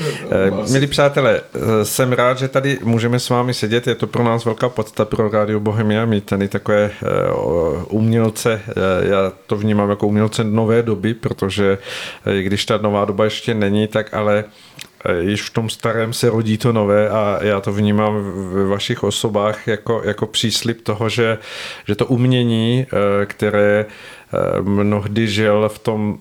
[0.00, 3.86] Eh, milí přátelé, eh, jsem rád, že tady můžeme s vámi sedět.
[3.86, 6.06] Je to pro nás velká podsta pro Radio Bohemia.
[6.06, 7.06] Mít tady takové eh,
[7.88, 8.62] umělce,
[9.00, 11.78] já to vnímám jako umělce nové doby, protože
[12.38, 14.44] i když ta nová doba ještě není, tak ale
[15.20, 19.68] již v tom starém se rodí to nové a já to vnímám ve vašich osobách
[19.68, 21.38] jako, jako příslip toho, že,
[21.86, 22.86] že to umění,
[23.26, 23.86] které
[24.62, 26.18] mnohdy žil v tom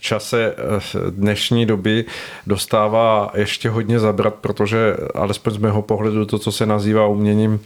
[0.00, 2.04] čase eh, dnešní doby
[2.46, 7.60] dostává ještě hodně zabrat, protože alespoň z mého pohledu to, co se nazývá uměním,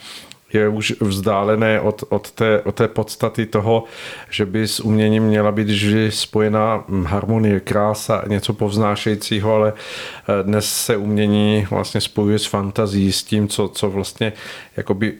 [0.52, 3.84] je už vzdálené od, od, té, od té podstaty toho,
[4.30, 10.72] že by s uměním měla být vždy spojená harmonie, krása, něco povznášejícího, ale eh, dnes
[10.72, 14.32] se umění vlastně spojuje s fantazí, s tím, co, co vlastně
[14.76, 15.14] jakoby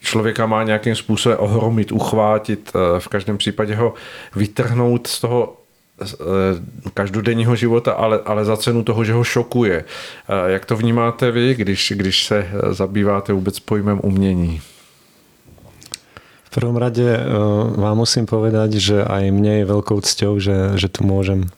[0.00, 3.94] člověka má nějakým způsobem ohromit, uchvátit, eh, v každém případě ho
[4.36, 5.56] vytrhnout z toho
[6.02, 6.14] eh,
[6.94, 9.84] každodenního života, ale, ale za cenu toho, že ho šokuje.
[9.84, 14.60] Eh, jak to vnímáte vy, když, když se zabýváte vůbec pojmem umění?
[16.44, 17.20] V prvom rade
[17.76, 21.52] vám musím povedať, že aj mne je veľkou cťou, že, že tu môžem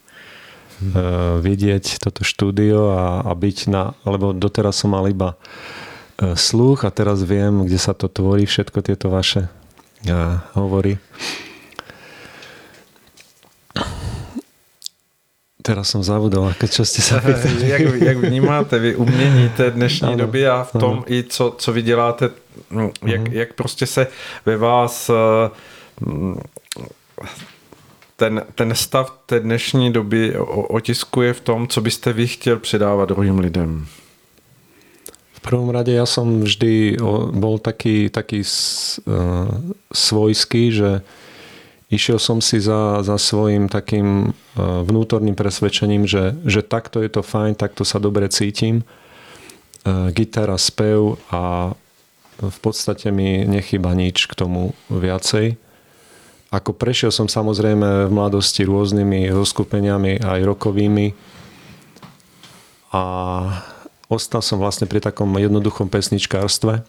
[1.39, 5.39] vidieť toto štúdio a, a byť na, lebo doteraz som mal iba
[6.19, 9.47] sluch a teraz viem, kde sa to tvorí, všetko tieto vaše
[10.03, 10.99] ja, hovory.
[15.63, 17.69] Teraz som zavodol, keď čo ste sa pýtali.
[17.69, 21.05] jak, jak vnímáte vy umění té dnešní ano, doby a v tom ano.
[21.07, 22.31] i co, co vy děláte,
[22.71, 23.33] no, jak, uh-huh.
[23.33, 24.07] jak prostě se
[24.47, 25.15] ve vás e,
[28.17, 30.37] ten, ten stav té dnešní doby
[30.69, 33.87] otiskuje v tom, co byste vy chtěl předávat druhým lidem?
[35.39, 36.99] V prvom rade ja som vždy
[37.39, 38.43] bol taký, taký
[39.95, 40.91] svojský, že
[41.89, 47.55] išiel som si za, za svojim takým vnútorným presvedčením, že, že takto je to fajn,
[47.55, 48.83] takto sa dobre cítim.
[50.13, 51.73] Gitara, spev a
[52.39, 55.57] v podstate mi nechyba nič k tomu viacej.
[56.51, 61.13] Ako prešiel som samozrejme v mladosti rôznymi zoskupeniami aj rokovými
[62.93, 63.03] a
[64.09, 66.83] ostal som vlastne pri takom jednoduchom pesničkárstve,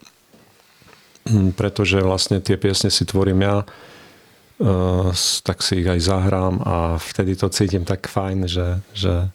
[1.27, 5.09] hm, pretože vlastne tie piesne si tvorím ja, eh,
[5.43, 9.27] tak si ich aj zahrám a vtedy to cítim tak fajn, že, že,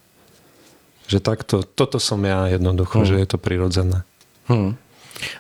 [1.07, 3.09] že takto, toto som ja jednoducho, hmm.
[3.09, 4.03] že je to prirodzené.
[4.49, 4.77] Hmm.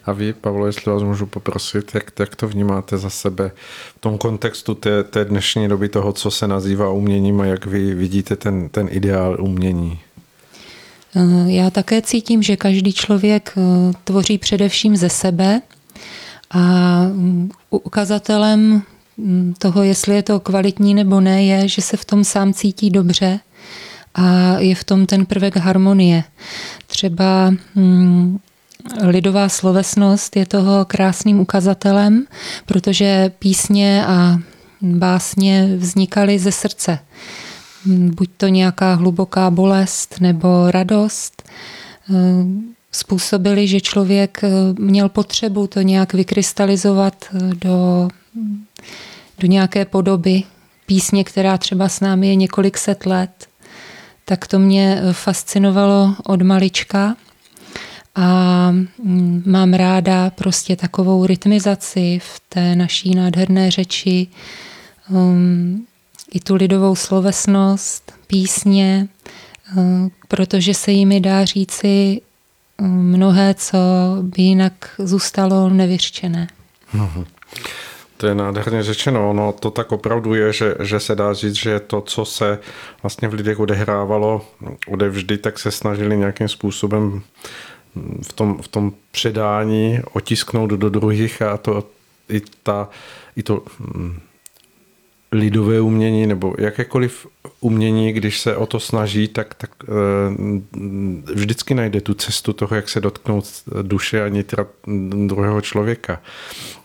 [0.04, 3.50] A vy, Pavlo, jestli vás můžu poprosit, jak, jak to vnímáte za sebe
[3.96, 7.94] v tom kontextu té, té dnešní doby toho, co se nazývá uměním a jak vy
[7.94, 10.00] vidíte ten, ten ideál umění?
[11.16, 15.60] Eh, já také cítím, že každý člověk eh, tvoří především ze sebe
[16.50, 16.60] a
[17.02, 18.82] mm, ukazatelem
[19.16, 22.90] mm, toho, jestli je to kvalitní nebo ne, je, že se v tom sám cítí
[22.90, 23.40] dobře
[24.14, 26.24] a je v tom ten prvek harmonie.
[26.86, 28.38] Třeba mm,
[29.02, 32.26] lidová slovesnost je toho krásným ukazatelem,
[32.66, 34.38] protože písně a
[34.82, 36.98] básně vznikaly ze srdce
[37.86, 41.42] buď to nějaká hluboká bolest nebo radost,
[42.10, 42.14] eh,
[42.92, 48.08] způsobily, že člověk eh, měl potřebu to nějak vykrystalizovat eh, do,
[49.38, 50.42] do nějaké podoby
[50.86, 53.46] písně, která třeba s námi je několik set let.
[54.24, 57.16] Tak to mě fascinovalo od malička
[58.14, 64.26] a mm, mám ráda prostě takovou rytmizaci v té naší nádherné řeči,
[65.10, 65.86] um,
[66.32, 69.08] i tu lidovou slovesnost, písně,
[69.78, 72.20] eh, protože se jimi dá říci
[72.78, 73.78] eh, mnohé, co
[74.22, 76.48] by jinak zůstalo nevyřčené.
[76.92, 77.24] Mhm.
[78.16, 79.32] To je nádherně řečeno.
[79.32, 82.58] No, to tak opravdu je, že, že se dá říct, že to, co se
[83.02, 84.46] vlastně v lidech odehrávalo
[84.88, 87.22] odevždy, tak se snažili nějakým způsobem
[88.22, 91.84] v tom, v tom předání otisknout do druhých a to
[92.28, 92.88] i, ta,
[93.36, 94.20] i to hm,
[95.34, 97.26] lidové umění nebo jakékoliv
[97.60, 99.86] umění, když se o to snaží, tak, tak eh,
[101.34, 103.44] vždycky najde tu cestu toho, jak se dotknout
[103.82, 104.66] duše a nitra
[105.26, 106.20] druhého člověka.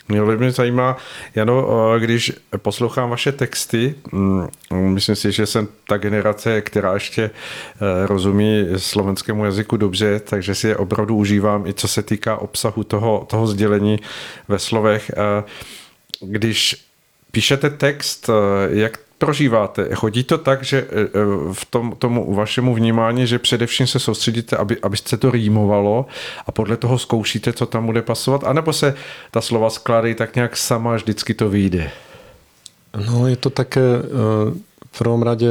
[0.07, 0.97] Mě velmi zajímá,
[1.35, 7.23] Jano, eh, když poslouchám vaše texty, mm, myslím si, že jsem ta generace, která ještě
[7.23, 12.83] eh, rozumí slovenskému jazyku dobře, takže si je opravdu užívám i co se týká obsahu
[12.83, 13.99] toho, toho sdělení
[14.47, 15.11] ve slovech.
[16.21, 16.88] Když
[17.31, 18.33] píšete text, eh,
[18.79, 19.95] jak prožíváte?
[19.95, 21.09] Chodí to tak, že eh, eh,
[21.53, 26.05] v tom, tomu vašemu vnímání, že především se soustředíte, aby, abyste to rýmovalo
[26.45, 28.95] a podle toho zkoušíte, co tam bude pasovat, anebo se
[29.31, 31.91] ta slova skládají tak nějak sama, vždycky to vyjde?
[33.09, 34.01] No je to také
[34.89, 35.45] v prvom rade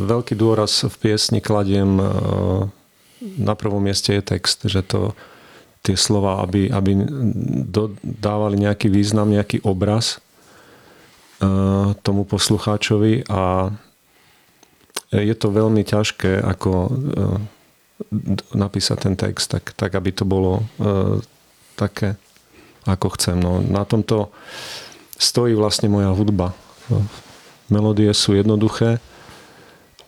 [0.00, 2.00] veľký dôraz v piesni kladiem
[3.38, 5.12] na prvom mieste je text, že to
[5.82, 6.96] tie slova, aby, aby
[8.02, 10.16] dávali nejaký význam, nejaký obraz
[12.02, 13.70] tomu poslucháčovi a
[15.14, 16.90] je to veľmi ťažké ako uh,
[18.52, 21.22] napísať ten text tak, tak aby to bolo uh,
[21.78, 22.18] také,
[22.84, 23.38] ako chcem.
[23.38, 24.34] No, na tomto
[25.14, 26.54] stojí vlastne moja hudba.
[27.70, 28.98] Melódie sú jednoduché,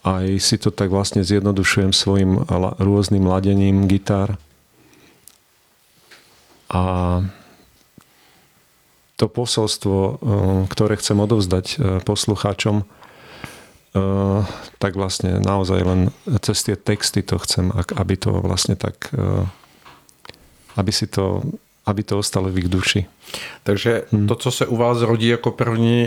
[0.01, 2.41] aj si to tak vlastne zjednodušujem svojim
[2.81, 4.41] rôznym ladením gitár.
[6.71, 6.83] A
[9.21, 10.17] to posolstvo, eh,
[10.73, 14.41] ktoré chcem odovzdať eh, poslucháčom, eh,
[14.81, 16.01] tak vlastne naozaj len
[16.41, 19.13] cez tie texty to chcem, aby to vlastne tak,
[20.81, 21.45] aby si to
[21.81, 23.01] aby to ostalo v ich duši.
[23.67, 24.27] Takže hmm.
[24.29, 26.07] to, co se u vás rodí jako první,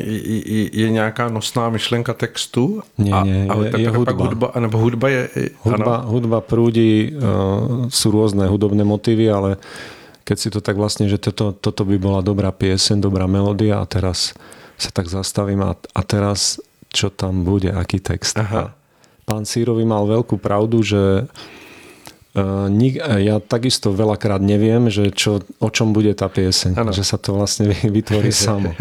[0.74, 2.82] je, nějaká nosná myšlenka textu?
[2.98, 4.14] Nie, nie, a, ale je, je hudba.
[4.14, 4.48] Pak hudba.
[4.60, 5.30] Nebo hudba je...
[5.60, 6.08] Hudba, ano.
[6.08, 9.58] hudba prúdi, uh, sú rôzne hudobné motívy, ale
[10.24, 13.86] keď si to tak vlastne, že toto, toto by bola dobrá piesen, dobrá melódia a
[13.88, 14.32] teraz
[14.80, 18.38] sa tak zastavím a, a teraz čo tam bude, aký text.
[18.40, 18.72] Aha.
[19.26, 21.28] pán Sírovi mal veľkú pravdu, že
[22.34, 22.66] Uh,
[23.22, 26.74] ja takisto veľakrát neviem, že čo, o čom bude tá pieseň.
[26.74, 26.90] Ano.
[26.90, 28.74] Že sa to vlastne vytvorí samo.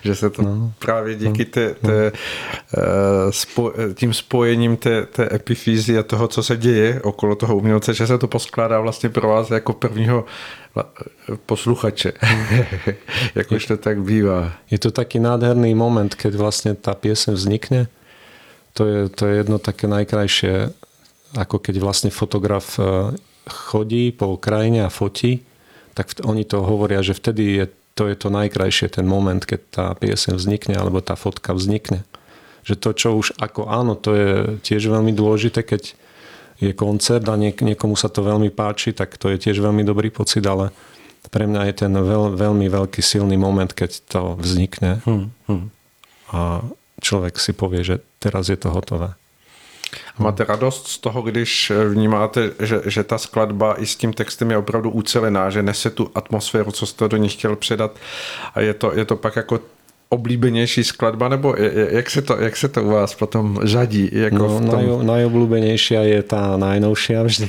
[0.00, 0.72] že se to no.
[0.78, 3.32] právě díky té, té, no.
[3.32, 8.06] spo, tím spojením té, té epifízy a toho, co se děje okolo toho umělce, že
[8.06, 10.24] se to poskládá vlastně pro vás jako prvního
[11.46, 12.12] posluchače.
[13.34, 14.52] Jakož to tak bývá.
[14.70, 17.86] Je to taký nádherný moment, keď vlastne tá piesen vznikne.
[18.74, 20.74] To je, to je jedno také najkrajšie
[21.34, 23.14] ako keď vlastne fotograf e,
[23.50, 25.42] chodí po krajine a fotí,
[25.94, 29.86] tak oni to hovoria, že vtedy je, to je to najkrajšie, ten moment, keď tá
[29.94, 32.02] piesem vznikne alebo tá fotka vznikne.
[32.64, 34.30] Že to, čo už ako áno, to je
[34.64, 35.94] tiež veľmi dôležité, keď
[36.58, 40.10] je koncert a niek- niekomu sa to veľmi páči, tak to je tiež veľmi dobrý
[40.10, 40.70] pocit, ale
[41.28, 45.66] pre mňa je ten veľ, veľmi veľký silný moment, keď to vznikne hmm, hmm.
[46.36, 46.62] a
[47.00, 49.16] človek si povie, že teraz je to hotové.
[50.18, 54.56] Máte radost z toho, když vnímáte, že, že ta skladba i s tím textem je
[54.56, 57.96] opravdu ucelená, že nese tu atmosféru, co jste do ní chtěl předat
[58.54, 59.60] a je to, je to pak jako
[60.08, 61.54] oblíbenější skladba, nebo
[61.90, 64.10] jak se to, jak se to u vás potom řadí?
[64.12, 64.70] Jako no, v tom...
[64.70, 67.46] naj, najobľúbenejšia je tá najnovšia vždy.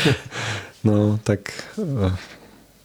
[0.88, 2.16] no, tak eh,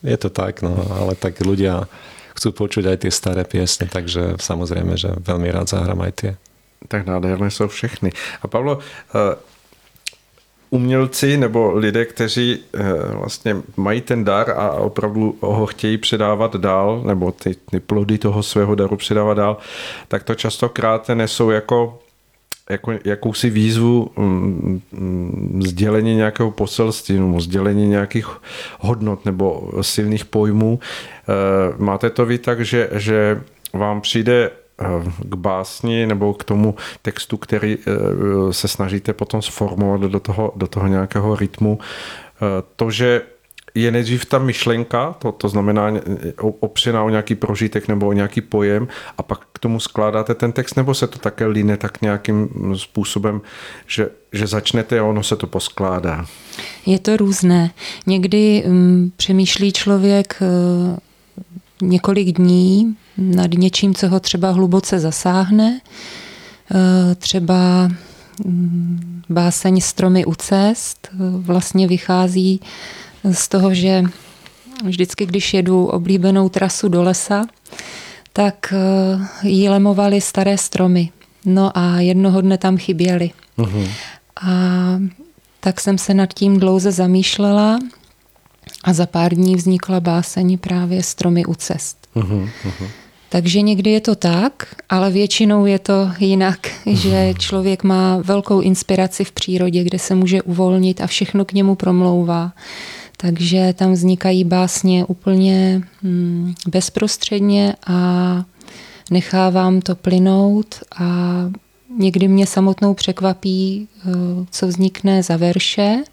[0.04, 1.88] je to tak, no, ale tak ľudia
[2.36, 6.32] chcú počuť aj tie staré piesne, takže samozrejme, že veľmi rád zahrám aj tie
[6.88, 8.12] tak nádherné jsou všechny.
[8.42, 8.80] A Pavlo,
[9.10, 9.36] eh,
[10.70, 17.04] umělci nebo lidé, kteří eh, vlastně mají ten dar a opravdu ho chtějí předávat dál,
[17.06, 19.58] nebo ty, ty plody toho svého daru předávat dál,
[20.08, 22.00] tak to častokrát nesou jako
[22.70, 28.28] jako, jakousi výzvu mm, mm, sdělení nějakého poselství, nebo sdělení nějakých
[28.80, 30.80] hodnot nebo silných pojmů.
[30.80, 33.42] Eh, máte to vy tak, že, že
[33.74, 34.52] vám přijde
[35.20, 40.68] k básni nebo k tomu textu, který eh, se snažíte potom sformovat do toho, do
[40.68, 41.80] toho nějakého rytmu.
[41.82, 43.22] Eh, to, že
[43.76, 45.92] je nejdřív ta myšlenka, to, to znamená
[46.60, 48.88] opřená o nějaký prožitek nebo o nějaký pojem
[49.18, 53.42] a pak k tomu skládáte ten text, nebo se to také line tak nějakým způsobem,
[53.88, 56.26] že, že začnete a ono se to poskládá?
[56.86, 57.72] Je to různé.
[58.08, 60.98] Někdy um, přemýšlí člověk uh,
[61.82, 65.82] několik dní nad něčím, co ho třeba hluboce zasáhne.
[66.72, 67.90] Eh, třeba
[68.46, 72.62] mm, báseň Stromy u cest eh, vlastně vychází
[73.32, 74.04] z toho, že
[74.84, 77.46] vždycky, když jedu oblíbenou trasu do lesa,
[78.34, 81.10] tak eh, jí lemovaly staré stromy.
[81.46, 83.32] No a jednoho dne tam chyběly.
[83.58, 83.88] Uh-huh.
[84.42, 84.50] A
[85.60, 87.80] tak jsem se nad tím dlouze zamýšlela
[88.84, 92.08] a za pár dní vznikla báseň právě Stromy u cest.
[92.16, 92.88] Uh-huh, uh-huh.
[93.30, 99.24] Takže někdy je to tak, ale většinou je to jinak, že člověk má velkou inspiraci
[99.24, 102.52] v přírodě, kde se může uvolnit a všechno k němu promlouvá.
[103.18, 108.44] Takže tam vznikají básně úplně hmm, bezprostředně a
[109.12, 111.06] nechávám to plynout a
[111.98, 114.10] někdy mě samotnou překvapí, eh,
[114.52, 116.04] co vznikne za verše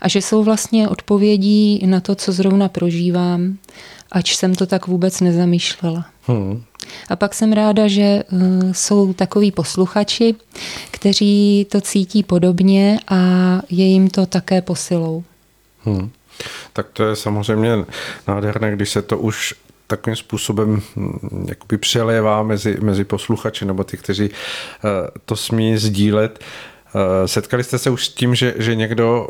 [0.00, 3.58] a že jsou vlastně odpovědí na to, co zrovna prožívám,
[4.12, 6.06] ač jsem to tak vůbec nezamýšlela.
[6.26, 6.62] Hmm.
[7.08, 10.34] A pak jsem ráda, že uh, jsou takový posluchači,
[10.90, 13.16] kteří to cítí podobně a
[13.70, 15.24] je jim to také posilou.
[15.84, 16.10] Hmm.
[16.72, 17.70] Tak to je samozřejmě
[18.28, 19.54] nádherné, když se to už
[19.86, 24.30] takovým způsobem hm, jakoby přelévá mezi, mezi posluchači nebo ty, kteří uh,
[25.24, 26.44] to smí sdílet.
[27.26, 29.28] Setkali jste se už s tím, že, že někdo,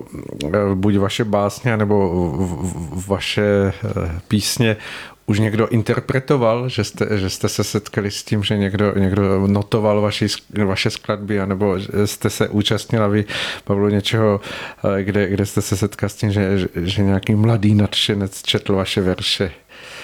[0.74, 2.12] buď vaše básně, nebo
[3.06, 3.72] vaše
[4.28, 4.76] písně
[5.26, 10.00] už někdo interpretoval, že jste, že jste se setkali s tím, že někdo, někdo notoval
[10.00, 10.26] vaši,
[10.64, 13.24] vaše skladby, anebo jste se účastnila vy,
[13.64, 14.40] Pavlo, něčeho,
[14.84, 19.00] eh, kde, kde jste se setkal s tím, že, že, nějaký mladý nadšenec četl vaše
[19.00, 19.52] verše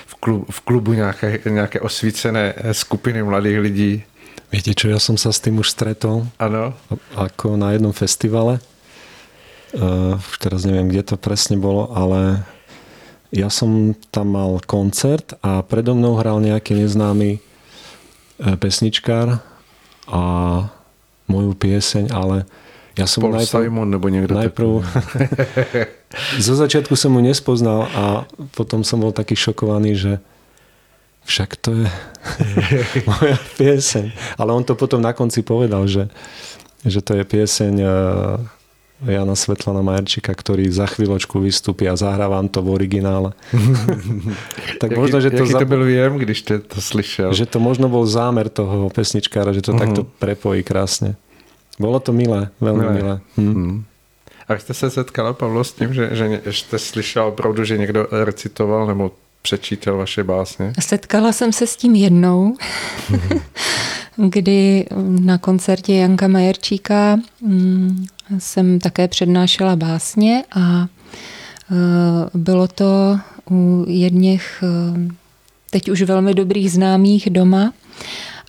[0.07, 4.05] v, klub, v klubu nějaké, nějaké osvícené skupiny mladých lidí?
[4.49, 6.25] Viete čo, ja som sa s tým už stretol.
[6.40, 6.73] Ano.
[7.17, 8.64] Ako na jednom festivale.
[9.76, 12.40] Uh, už teraz neviem, kde to presne bolo, ale
[13.28, 17.40] ja som tam mal koncert a predo mnou hral nejaký neznámy e,
[18.57, 19.45] pesničkár
[20.09, 20.23] a
[21.28, 22.49] moju pieseň, ale
[22.97, 24.81] ja som Paul najprv, Simon nebo niekto najprv
[26.47, 28.05] zo začiatku som mu nespoznal a
[28.57, 30.12] potom som bol taký šokovaný, že
[31.28, 31.88] však to je
[33.11, 34.06] moja pieseň.
[34.40, 36.08] Ale on to potom na konci povedal, že,
[36.88, 37.88] že to je pieseň e,
[39.12, 43.37] Jana Svetlana Majerčika, ktorý za chvíľočku vystúpi a zahrávam to v originále.
[44.82, 45.61] tak jaký, možno, že to, za...
[45.61, 47.37] to byl viem, když ste to slyšel?
[47.37, 49.85] Že to možno bol zámer toho pesničkára, že to uh-huh.
[49.85, 51.20] takto prepojí krásne.
[51.76, 52.97] Bolo to milé, veľmi milé.
[52.97, 53.14] milé.
[53.38, 53.44] Hm.
[53.44, 53.76] Uh-huh.
[54.49, 58.87] A jste se setkala, Pavlo, s tím, že, že jste slyšel opravdu, že někdo recitoval
[58.87, 60.73] nebo přečítal vaše básně?
[60.80, 62.57] Setkala jsem se s tím jednou,
[64.16, 64.87] kdy
[65.21, 68.07] na koncertě Janka Majerčíka mm,
[68.38, 70.87] jsem také přednášela básně a e,
[72.35, 73.18] bylo to
[73.50, 74.66] u jedněch e,
[75.71, 77.73] teď už velmi dobrých známých doma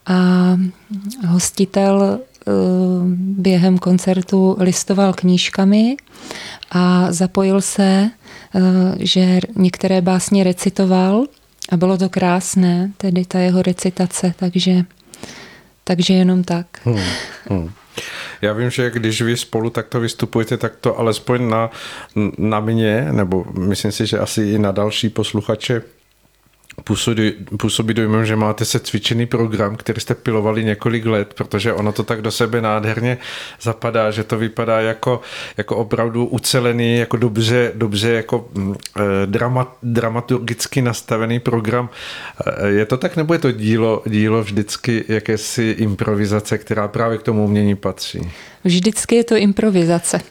[0.05, 0.57] a
[1.27, 2.19] hostitel e,
[3.15, 5.97] během koncertu listoval knížkami
[6.71, 8.09] a zapojil se,
[8.99, 11.25] že některé básně recitoval
[11.71, 14.81] a bylo to krásné, tedy ta jeho recitace, takže,
[15.83, 16.65] takže jenom tak.
[16.83, 16.99] Hmm,
[17.49, 17.71] hmm.
[18.41, 21.69] Já vím, že když vy spolu takto vystupujete, tak to alespoň na,
[22.37, 25.81] na mě, nebo myslím si, že asi i na další posluchače
[26.83, 31.91] působí, působí dojmem, že máte se cvičený program, který jste pilovali několik let, protože ono
[31.91, 33.17] to tak do sebe nádherně
[33.61, 35.21] zapadá, že to vypadá jako,
[35.57, 41.89] jako opravdu ucelený, jako dobře, dobře jako mm, eh, drama, dramaturgicky nastavený program.
[42.47, 47.23] Eh, je to tak, nebo je to dílo, dílo vždycky jakési improvizace, která právě k
[47.23, 48.31] tomu umění patří?
[48.63, 50.21] Vždycky je to improvizace.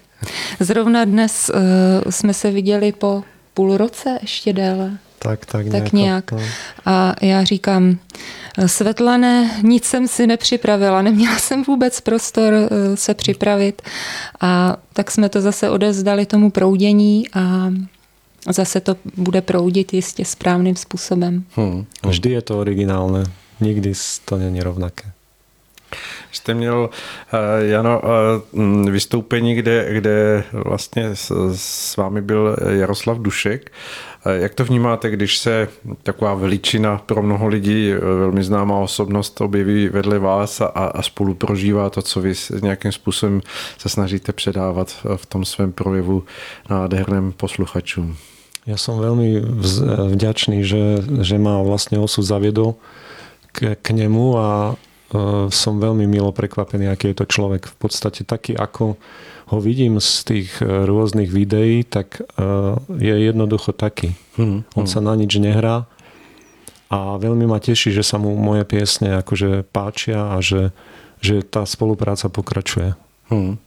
[0.60, 3.24] Zrovna dnes uh, jsme se viděli po
[3.54, 4.98] půl roce ještě déle.
[5.18, 5.84] Tak, tak, nějak.
[5.84, 6.32] Tak nějak.
[6.32, 6.38] No.
[6.86, 7.98] A já říkám,
[8.66, 13.82] Svetlané, nic jsem si nepřipravila, neměla jsem vůbec prostor eh, se připravit.
[14.40, 17.70] A tak jsme to zase odezdali tomu proudění a
[18.52, 21.44] zase to bude proudit jistě správným způsobem.
[21.56, 21.84] Hmm.
[22.08, 23.24] Vždy je to originálne,
[23.60, 23.92] nikdy
[24.24, 25.10] to není rovnaké.
[26.32, 28.02] Jste měl, uh, Jano,
[28.52, 33.72] uh, vystoupení, kde, kde vlastně s, s vámi byl Jaroslav Dušek.
[34.26, 35.68] Uh, jak to vnímáte, když se
[36.02, 41.90] taková veličina pro mnoho lidí, velmi známá osobnost, objeví vedle vás a, a spolu prožívá
[41.90, 43.40] to, co vy nějakým způsobem
[43.78, 46.24] se snažíte předávat v tom svém projevu
[46.70, 48.16] nádherným posluchačům?
[48.68, 49.40] Ja som veľmi
[50.12, 52.76] vďačný, že, že ma vlastne osud zaviedol
[53.48, 54.87] k, k nemu a Eh,
[55.48, 57.64] som veľmi milo prekvapený, aký je to človek.
[57.64, 59.00] V podstate taký, ako
[59.48, 62.24] ho vidím z tých eh, rôznych videí, tak eh,
[63.00, 64.12] je jednoducho taký.
[64.36, 64.92] Hmm, On hmm.
[64.92, 65.88] sa na nič nehrá
[66.88, 70.72] a veľmi ma teší, že sa mu moje piesne akože páčia a že,
[71.20, 72.96] že tá spolupráca pokračuje.
[73.28, 73.60] Hmm.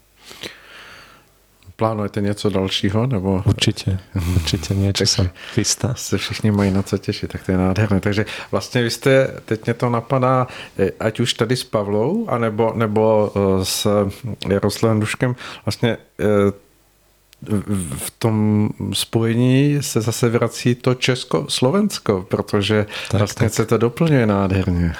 [1.81, 3.07] Plánujete něco dalšího?
[3.07, 3.43] Nebo...
[3.45, 3.99] Určitě,
[4.35, 5.93] určitě něco se chystá.
[5.97, 7.99] Se všichni mají na co těšit, tak to je nádherné.
[7.99, 10.47] Takže vlastně vy jste, teď mě to napadá,
[10.79, 13.87] eh, ať už tady s Pavlou, anebo, nebo eh, s
[14.49, 15.35] Jaroslavem Duškem,
[15.65, 16.25] vlastně eh,
[17.97, 23.53] v tom spojení se zase vrací to Česko-Slovensko, protože tak, vlastně tak.
[23.53, 24.93] se to doplňuje nádherně.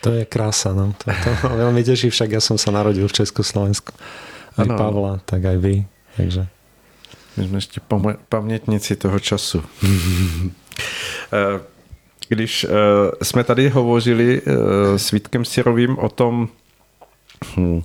[0.00, 0.94] To je krása, no.
[1.04, 3.90] To, to veľmi teší, však ja som sa narodil v Československu
[4.56, 4.78] aj ano.
[4.78, 5.86] Pavla, tak aj vy.
[6.16, 6.46] Takže...
[7.36, 7.80] My jsme ještě
[8.28, 9.62] pamětníci toho času.
[11.32, 11.60] Eh,
[12.28, 12.68] když eh,
[13.22, 16.48] jsme tady hovořili eh, s Vítkem Sirovým o tom,
[17.56, 17.80] hm,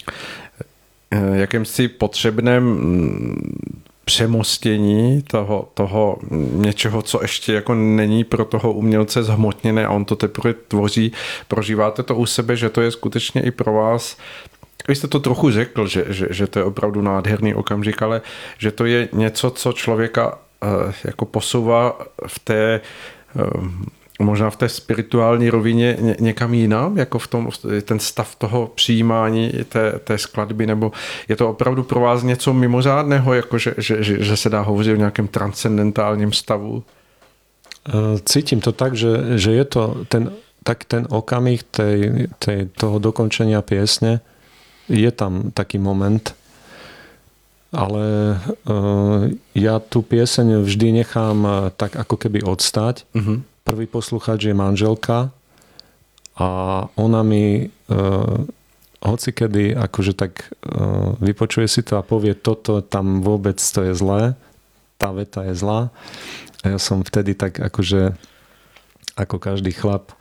[1.34, 3.60] jakýmsi potřebném hm,
[4.06, 6.18] přemostění toho, toho
[6.52, 11.12] něčeho, co ještě jako není pro toho umělce zhmotněné a on to teprve tvoří.
[11.48, 14.18] Prožíváte to u sebe, že to je skutečně i pro vás
[14.88, 18.22] vy jste to trochu řekl, že, že, že to je opravdu nádherný okamžik, ale
[18.58, 20.28] že to je něco, co člověka
[20.64, 22.82] uh, jako posouvá v té
[23.36, 23.68] uh,
[24.20, 27.50] možná v té spirituální rovině ně, někam jinam, jako v tom,
[27.82, 30.92] ten stav toho přijímání té, té skladby, nebo
[31.28, 34.94] je to opravdu pro vás něco mimořádného, jako že, že, že, že se dá hovořit
[34.94, 36.84] o nějakém transcendentálním stavu?
[37.90, 40.32] Eh, cítim to tak, že, že je to ten,
[40.64, 44.20] tak ten okamih tej, tej, toho dokončenia piesne,
[44.88, 46.24] je tam taký moment,
[47.76, 48.36] ale
[48.68, 53.04] uh, ja tú pieseň vždy nechám uh, tak ako keby odstať.
[53.12, 53.44] Uh-huh.
[53.68, 55.36] Prvý posluchač je manželka
[56.40, 56.50] a
[56.96, 58.40] ona mi uh,
[59.04, 63.94] hoci kedy akože tak uh, vypočuje si to a povie toto tam vôbec to je
[63.94, 64.34] zlé,
[64.96, 65.92] tá veta je zlá.
[66.64, 68.16] A ja som vtedy tak akože
[69.18, 70.16] ako každý chlap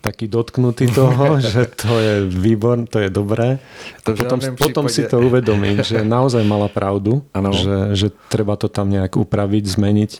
[0.00, 3.58] taký dotknutý toho, že to je výbor, to je dobré.
[4.04, 8.90] To potom, potom si to uvedomím, že naozaj mala pravdu, že, že treba to tam
[8.92, 10.18] nejak upraviť, zmeniť e,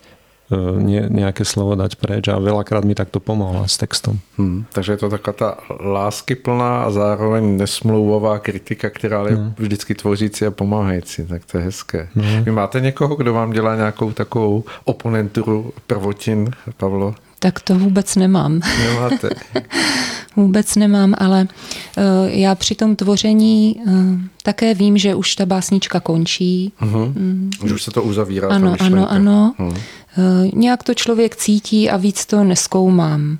[1.07, 4.19] nejaké slovo dať preč a veľakrát mi takto pomohla s textom.
[4.40, 9.55] Hmm, takže je to taková ta láskyplná a zároveň nesmlouvová kritika, která je hmm.
[9.59, 12.09] vždycky tvořící a pomáhající, tak to je hezké.
[12.14, 12.45] Hmm.
[12.45, 17.14] Vy máte někoho, kdo vám dělá nějakou takovou oponenturu prvotin, Pavlo?
[17.47, 18.61] Tak to vůbec nemám.
[18.79, 19.31] Nemáte.
[20.37, 21.49] vůbec nemám, ale
[21.97, 23.93] uh, já při tom tvoření uh,
[24.43, 26.73] také vím, že už ta básnička končí.
[26.83, 27.12] Uh-huh.
[27.17, 27.50] Mm.
[27.67, 28.49] Že už se to uzavírá.
[28.49, 29.55] Ano, ano, ano.
[29.59, 29.69] Uh-huh.
[29.69, 33.38] Uh, nějak to člověk cítí a víc to neskoumám.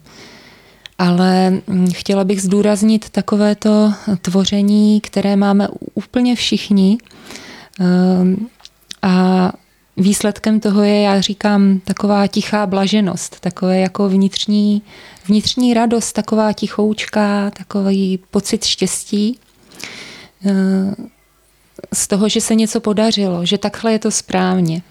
[0.99, 6.99] Ale um, chtěla bych zdůraznit takovéto tvoření, které máme úplně všichni.
[7.81, 8.37] Uh,
[9.03, 9.53] a
[9.97, 14.83] výsledkem toho je, já říkám, taková tichá blaženost, takové jako vnitřní,
[15.27, 19.39] vnitřní radost, taková tichoučka, takový pocit štěstí
[20.47, 20.95] eh,
[21.95, 24.83] z toho, že se něco podařilo, že takhle je to správně.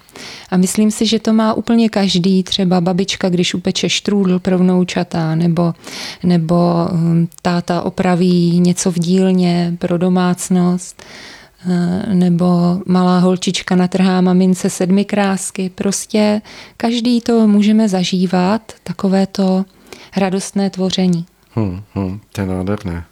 [0.50, 5.34] A myslím si, že to má úplně každý, třeba babička, když upeče štrůdl pro vnoučata,
[5.34, 5.74] nebo,
[6.22, 11.02] nebo hm, táta opraví něco v dílně pro domácnost
[12.14, 15.70] nebo malá holčička natrhá mamince sedmi krásky.
[15.74, 16.42] Prostě
[16.76, 19.64] každý to můžeme zažívat, takové to
[20.16, 21.26] radostné tvoření.
[21.54, 23.04] Hmm, hmm, to je nádherné.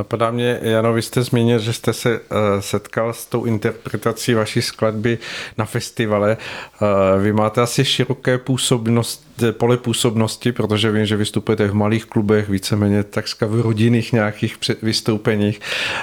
[0.00, 4.62] Napadá mě, Jano, vy jste zmínil, že jste se uh, setkal s tou interpretací vaší
[4.62, 5.18] skladby
[5.58, 6.36] na festivale.
[6.82, 12.48] Uh, vy máte asi široké působnost, pole působnosti, protože vím, že vystupujete v malých klubech,
[12.48, 15.60] víceméně takřka v rodinných nějakých vystoupeních.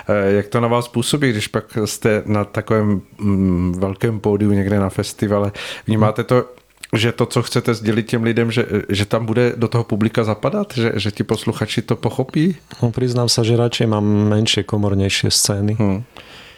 [0.10, 4.80] Uh, jak to na vás působí, když pak jste na takovém um, velkém pódiu někde
[4.80, 5.52] na festivale?
[5.88, 6.46] Vnímáte to
[6.94, 10.74] že to, co chcete sdělit těm lidem, že, že tam bude do toho publika zapadat?
[10.74, 12.56] Že, že ti posluchači to pochopí?
[12.80, 15.76] No, priznám sa, že radšej mám menšie, komornejšie scény.
[15.76, 16.08] Hmm.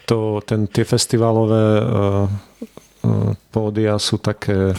[0.06, 2.30] To, ten, tie festivalové uh,
[3.06, 4.78] uh, pódia sú také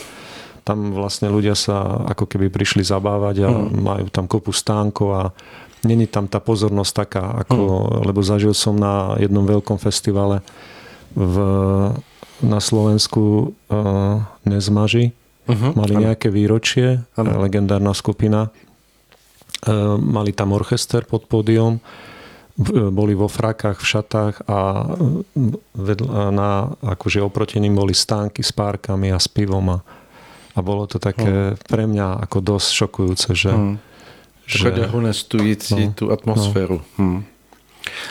[0.61, 3.81] tam vlastne ľudia sa ako keby prišli zabávať a hmm.
[3.81, 5.23] majú tam kopu stánkov a
[5.83, 8.07] není tam tá pozornosť taká, ako, hmm.
[8.07, 10.45] lebo zažil som na jednom veľkom festivale
[11.17, 11.37] v,
[12.45, 15.11] na Slovensku uh, Nezmaži,
[15.49, 16.03] Uh-huh, mali ano.
[16.11, 17.41] nejaké výročie, ano.
[17.41, 18.53] legendárna skupina.
[19.65, 21.81] E, mali tam orchester pod pódium,
[22.93, 24.85] boli vo frakách, v šatách a
[25.73, 29.79] vedľa, na, akože oproti ním boli stánky s párkami a s pivom a,
[30.53, 31.67] a bolo to také uh-huh.
[31.67, 33.53] pre mňa ako dosť šokujúce, že...
[33.55, 33.77] Uh-huh.
[34.51, 36.83] Že dehonestující no, tu atmosféru.
[36.99, 36.99] No.
[36.99, 37.21] Hmm.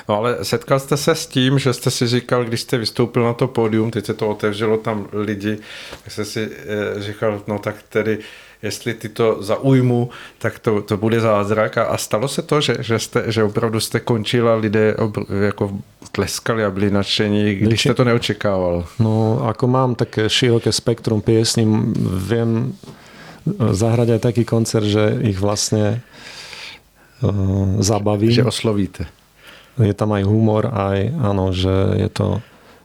[0.09, 3.33] No ale setkal jste se s tím, že jste si říkal, když jste vystoupil na
[3.33, 5.57] to pódium, teď se to otevřelo tam lidi,
[6.03, 6.49] tak jste si
[6.97, 8.17] e, říkal, no tak tedy
[8.63, 11.77] jestli ty to zaujmu, tak to, to bude zázrak.
[11.77, 15.23] A, a stalo se to, že, že, jste, že opravdu jste končil a lidé obr,
[15.45, 15.71] jako
[16.11, 18.85] tleskali a byli nadšení, když jste to neočekával?
[18.99, 21.65] No, ako mám také široké spektrum piesní,
[22.27, 22.75] viem
[23.55, 26.03] zahrať aj taký koncert, že ich vlastne
[27.23, 28.31] uh, zabavím.
[28.31, 29.03] Že oslovíte
[29.79, 32.27] je tam aj humor, aj áno, že je to,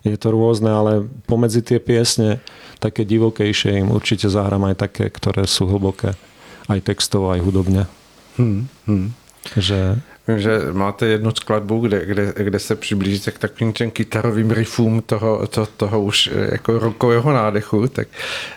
[0.06, 0.92] je to rôzne, ale
[1.26, 2.38] pomedzi tie piesne
[2.78, 6.14] také divokejšie im určite zahrám aj také, ktoré sú hlboké
[6.68, 7.84] aj textovo, aj hudobne.
[8.36, 9.12] Hmm, hmm.
[9.56, 14.50] Že Vím, že máte jednu skladbu, kde, kde, kde se přiblížíte k takovým těm kytarovým
[14.50, 18.08] riffům toho, to, toho už eh, jako rokového nádechu, tak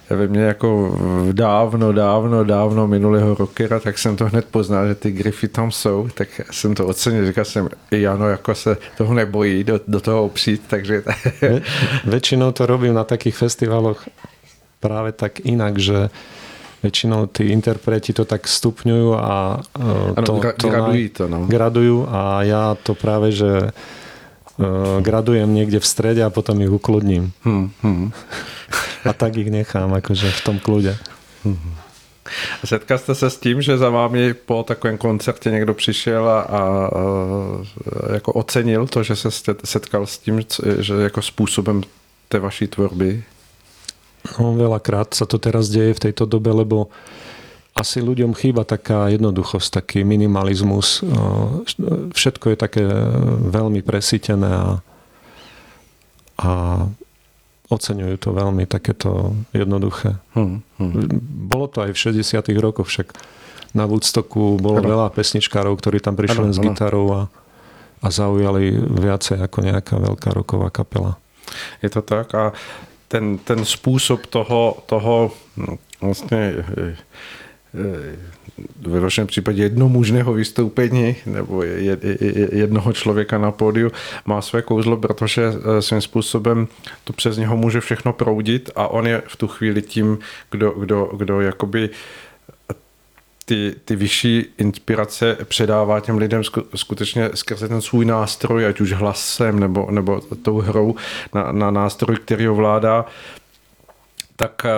[0.10, 0.99] ve mně jako
[1.32, 6.10] dávno, dávno, dávno minulého rockera, tak jsem to hned poznal, že ty griffy tam jsou,
[6.13, 10.62] tak jsem to ocenil, říkal jsem, Jano jako se toho nebojí do, do toho opřít,
[10.67, 11.03] takže...
[12.06, 14.10] Ve, väčšinou to robím na takých festivaloch
[14.80, 16.10] práve tak inak, že
[16.84, 19.62] väčšinou tí interpreti to tak stupňujú a
[20.16, 21.40] e, to, ano, to, gradují to, no.
[21.50, 23.74] gradujú a ja to práve, že
[24.58, 27.34] uh, gradujem niekde v strede a potom ich ukludním.
[27.42, 28.13] Hmm, hmm.
[29.10, 30.94] a tak ich nechám akože v tom kľude.
[31.42, 31.78] Hmm.
[32.66, 36.60] Setkal jste se s tím, že za vámi po takovém koncertě někdo přišel a, a,
[36.60, 36.90] a
[38.13, 39.30] jako ocenil to, že se
[39.66, 40.42] setkal s tím,
[40.80, 41.84] že jako způsobem
[42.28, 43.24] té vaší tvorby?
[44.36, 46.92] No, veľakrát sa to teraz deje v tejto dobe, lebo
[47.78, 51.06] asi ľuďom chýba taká jednoduchosť, taký minimalizmus.
[52.12, 52.84] Všetko je také
[53.48, 54.68] veľmi presítené a,
[56.42, 56.50] a
[57.70, 60.18] oceňujú to veľmi takéto jednoduché.
[60.34, 61.22] Hmm, hmm.
[61.48, 63.13] Bolo to aj v 60 rokoch však.
[63.76, 64.90] Na Woodstocku bolo ano.
[64.90, 67.22] veľa pesničkárov, ktorí tam prišli ano, s gitarou a,
[68.02, 71.20] a zaujali viacej ako nejaká veľká roková kapela.
[71.84, 72.58] Je to tak a
[73.08, 76.56] ten, ten způsob toho, toho no, vlastně
[78.82, 81.63] ve vašem případě jednomužného vystoupení nebo
[82.52, 83.91] jednoho člověka na pódiu
[84.26, 86.67] má své kouzlo, protože eh, svým způsobem
[87.04, 90.20] to přes něho může všechno proudit a on je v tu chvíli tím,
[90.52, 91.89] kdo, kdo, kdo jakoby
[93.48, 96.42] ty, ty vyšší inspirace předává těm lidem
[96.76, 100.96] skutečně skrze ten svůj nástroj, ať už hlasem nebo, nebo tou hrou
[101.34, 103.06] na, na nástroj, který ovládá
[104.38, 104.69] tak eh,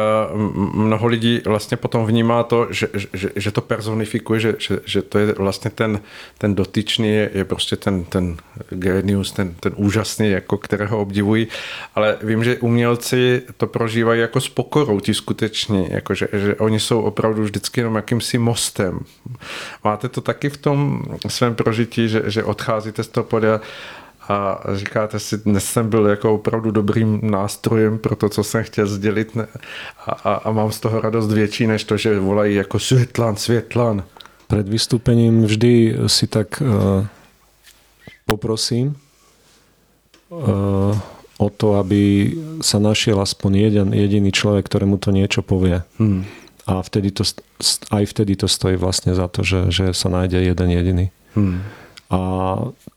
[0.74, 5.20] mnoho lidí vlastně potom vnímá to, že, že, že to personifikuje, že, že, že to
[5.20, 6.00] je vlastně ten,
[6.38, 8.38] ten dotyčný, je, je prostě ten, ten
[8.70, 11.48] genius, ten, ten úžasný, jako kterého obdivují,
[11.96, 16.80] ale vím, že umělci to prožívají jako s pokorou, ti skuteční, jako že, že oni
[16.80, 19.00] jsou opravdu vždycky jenom jakýmsi mostem.
[19.84, 23.62] Máte to taky v tom svém prožití, že, že odcházíte z toho podia
[24.30, 28.88] a říkáte si, dnes jsem byl jako opravdu dobrým nástrojem pro to, co jsem chtěl
[28.88, 29.38] sdělit
[30.06, 34.04] a, a, a mám z toho radost větší, než to, že volají jako Světlan, Světlan.
[34.48, 37.06] Před vystúpením vždy si tak uh,
[38.26, 38.96] poprosím
[40.30, 41.00] uh,
[41.38, 45.82] o to, aby sa našiel aspoň jeden jediný človek, ktorému to niečo povie.
[45.98, 46.26] Hmm.
[46.70, 47.26] A vtedy to,
[47.90, 51.06] aj vtedy to stojí vlastne za to, že, že sa nájde jeden jediný.
[51.34, 51.66] Hmm.
[52.10, 52.20] A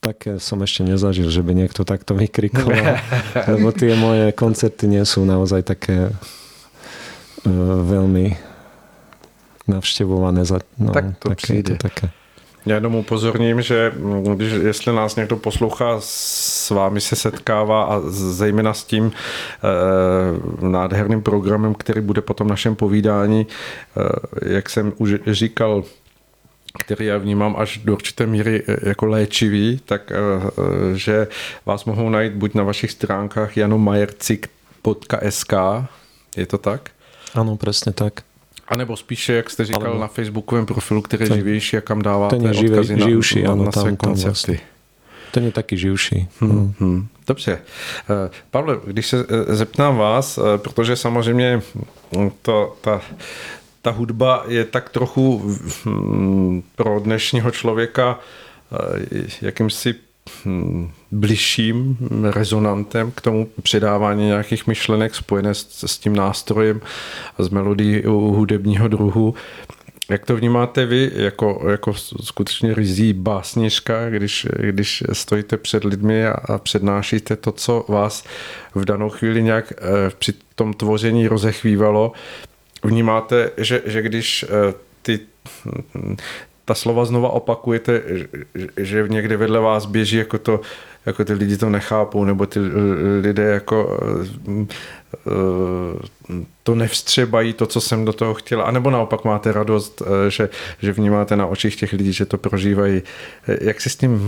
[0.01, 2.97] také som ešte nezažil, že by niekto takto vykrikoval.
[3.53, 7.51] lebo tie moje koncerty nie sú naozaj také uh,
[7.85, 8.33] veľmi
[9.69, 10.49] navštěvované.
[10.49, 11.77] Za, no, tak to také, přijde.
[11.77, 12.11] To také.
[12.67, 13.93] Já jenom upozorním, že
[14.35, 21.23] když, jestli nás někdo poslouchá, s vámi se setkává a zejména s tím e, nádherným
[21.23, 23.47] programem, který bude potom našem povídání,
[24.47, 25.85] e, jak jsem už říkal,
[26.79, 30.21] který já vnímám až do určité míry e, jako léčivý, tak e, e,
[30.99, 31.29] že
[31.67, 35.53] vás mohou najít buď na vašich stránkách janomajercik.sk,
[36.37, 36.91] je to tak?
[37.35, 38.23] Ano, přesně tak.
[38.69, 40.01] A nebo spíše, jak jste říkal, Ale...
[40.01, 43.43] na facebookovém profilu, který je živější a kam dáváte ten je živé, odkazy na, živší,
[43.43, 44.29] na, ano, na své tam, koncerty.
[44.29, 44.61] Vlastně.
[45.33, 46.29] Ten je taky živší.
[46.41, 47.07] Hmm, hmm.
[47.27, 47.59] Dobře.
[48.51, 51.63] Pavle, když se zeptám vás, protože samozřejmě
[52.43, 53.01] to, ta
[53.83, 58.19] ta hudba je tak trochu hm, pro dnešního člověka
[58.73, 59.95] eh, jakýmsi
[60.45, 61.97] hm, bližším
[62.31, 66.81] rezonantem k tomu předávání nějakých myšlenek spojené s, tím nástrojem
[67.39, 69.35] a s melodií hudebního druhu.
[70.11, 76.33] Jak to vnímáte vy jako, jako skutečně rizí básnička, když, když stojíte před lidmi a,
[76.33, 78.25] a přednášíte to, co vás
[78.75, 82.13] v danou chvíli nějak eh, při tom tvoření rozechvívalo,
[82.85, 85.21] vnímáte, že, že když eh, ty
[86.65, 88.03] ta slova znova opakujete,
[88.77, 90.61] že někde vedle vás běží jako to,
[91.07, 92.61] jako ty lidi to nechápou, nebo ty
[93.21, 94.01] lidé jako
[94.49, 94.67] eh,
[95.27, 100.49] eh, to nevstřebají to, co jsem do toho chtěl, anebo naopak máte radost, že,
[100.79, 103.03] že vnímáte na očích těch lidí, že to prožívají.
[103.61, 104.21] Jak si s tím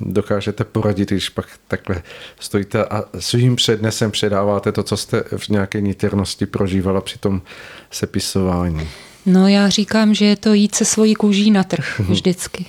[0.00, 2.02] dokážete poradit, když pak takhle
[2.40, 7.42] stojíte a svým přednesem předáváte to, co jste v nějaké niternosti prožívala při tom
[7.90, 8.88] sepisování?
[9.26, 12.12] No já říkám, že je to jít se svojí kůží na trh mhm.
[12.12, 12.66] vždycky.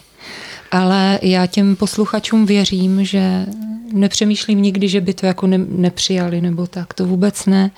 [0.72, 3.46] Ale já těm posluchačům věřím, že
[3.94, 6.94] nepřemýšlím nikdy, že by to jako ne, nepřijali nebo tak.
[6.94, 7.72] To vůbec ne.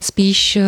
[0.00, 0.62] Spíš eh,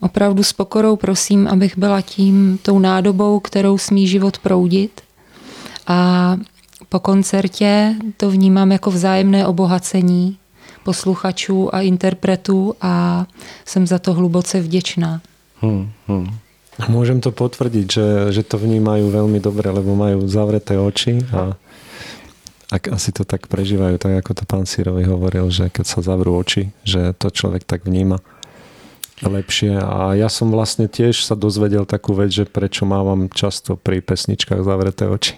[0.00, 5.00] opravdu s pokorou prosím, abych byla tím, tou nádobou, kterou smí život proudit.
[5.86, 6.36] A
[6.88, 10.38] po koncertě to vnímám jako vzájemné obohacení
[10.84, 13.26] posluchačů a interpretů a
[13.64, 15.20] jsem za to hluboce vděčná.
[15.60, 16.30] Hmm, hmm.
[16.86, 21.58] Môžem to potvrdiť, že, že to vnímajú veľmi dobre, lebo majú zavreté oči a
[22.70, 26.38] ak asi to tak prežívajú, tak ako to pán Sírovi hovoril, že keď sa zavrú
[26.38, 28.22] oči, že to človek tak vníma
[29.26, 29.76] lepšie.
[29.76, 34.62] A ja som vlastne tiež sa dozvedel takú vec, že prečo mávam často pri pesničkách
[34.62, 35.36] zavreté oči.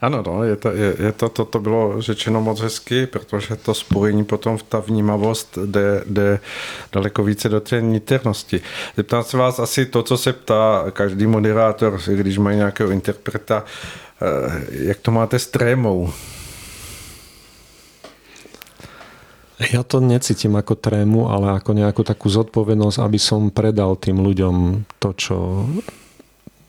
[0.00, 3.74] Ano, no, je to, je, je to, to, to bylo řečeno moc hezky, protože to
[3.74, 6.40] spojení potom v ta vnímavost jde, jde
[6.92, 8.60] daleko více do té niternosti.
[8.96, 13.64] Zeptám se vás asi to, co se ptá každý moderátor, když mají nějakého interpreta,
[14.22, 16.12] eh, jak to máte s trémou?
[19.58, 24.86] Ja to necítim ako trému, ale ako nejakú takú zodpovednosť, aby som predal tým ľuďom
[25.02, 25.66] to, čo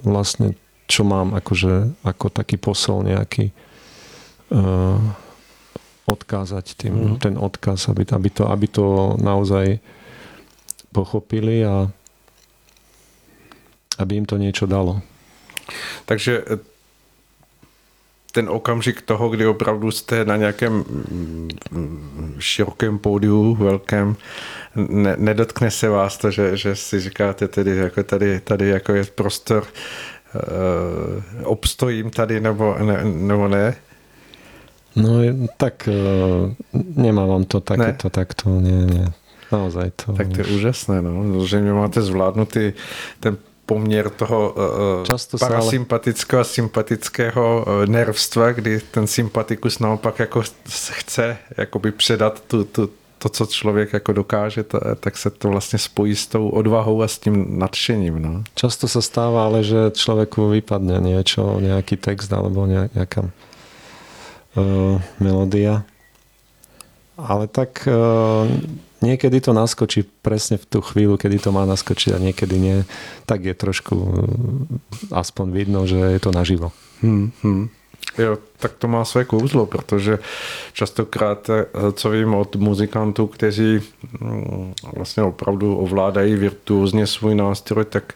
[0.02, 0.58] vlastne
[0.89, 3.54] čo mám akože, ako taký posol nejaký
[4.49, 4.97] uh,
[6.10, 7.15] odkázať tým, mm.
[7.21, 9.78] ten odkaz, aby, aby, to, aby to naozaj
[10.89, 11.86] pochopili a
[14.02, 15.06] aby im to niečo dalo.
[16.10, 16.58] Takže eh,
[18.32, 21.49] ten okamžik toho, kdy opravdu jste na nějakém mm,
[22.39, 24.15] širokém pódiu, velkém,
[24.75, 29.04] ne, nedotkne se vás to, že, že si říkáte tedy, jako tady, tady jako je
[29.04, 29.67] prostor
[31.44, 33.76] obstojím tady nebo ne, nebo ne?
[34.96, 35.13] No
[35.58, 36.52] tak uh,
[36.96, 38.12] nemám to takéto, ne.
[38.12, 39.08] takto, nie, nie.
[39.52, 40.13] Naozaj to.
[40.13, 42.74] Tak to je úžasné, no, že mě máte zvládnutý
[43.20, 50.44] ten poměr toho uh, Často parasympatického a sympatického nervstva, kdy ten sympatikus naopak jako
[50.89, 52.89] chce jakoby předat tu, tu,
[53.20, 54.64] to, co člověk jako dokáže,
[55.00, 58.22] tak se to vlastně spojí s tou odvahou a s tím nadšením.
[58.22, 58.44] No.
[58.56, 65.84] Často se stává, ale že člověku vypadne něco, nějaký text alebo nějaká uh, melodia.
[67.18, 68.48] Ale tak uh,
[69.04, 72.78] niekedy to naskočí presne v tú chvíľu, kedy to má naskočiť a niekedy nie.
[73.28, 74.16] Tak je trošku uh,
[75.12, 76.72] aspoň vidno, že je to naživo.
[77.04, 77.79] Hmm, hmm.
[78.17, 80.19] Jo, tak to má své kouzlo, protože
[80.74, 83.80] častokrát, eh, co vím od muzikantů, kteří
[84.22, 88.13] mm, vlastně opravdu ovládají virtuózně svůj nástroj, tak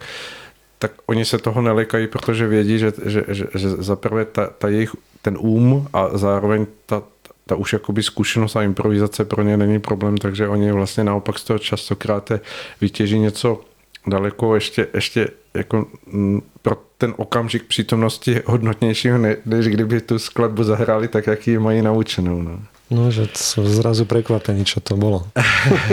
[0.78, 4.90] tak oni se toho nelekají, protože vědí, že, že, že, že zaprvé ta, ta jejich,
[5.22, 7.02] ten úm a zároveň ta,
[7.46, 11.44] ta už jakoby zkušenost a improvizace pro ně není problém, takže oni vlastně naopak z
[11.44, 12.32] toho častokrát
[12.80, 13.60] vytěží něco
[14.06, 21.08] daleko ještě, ještě jako mm, pro ten okamžik přítomnosti hodnotnějšího, než kdyby tu skladbu zahráli
[21.08, 22.42] tak, jak ji mají naučenou.
[22.42, 22.60] No.
[22.90, 25.26] No, že jsou zrazu překvapení, co to bylo.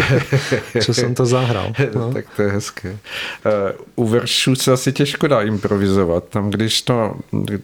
[0.81, 1.73] Co jsem to zahral.
[1.95, 2.13] No.
[2.13, 2.89] tak to je hezké.
[2.89, 2.95] Uh,
[3.95, 6.23] u veršů se asi těžko dá improvizovat.
[6.23, 7.15] Tam, když to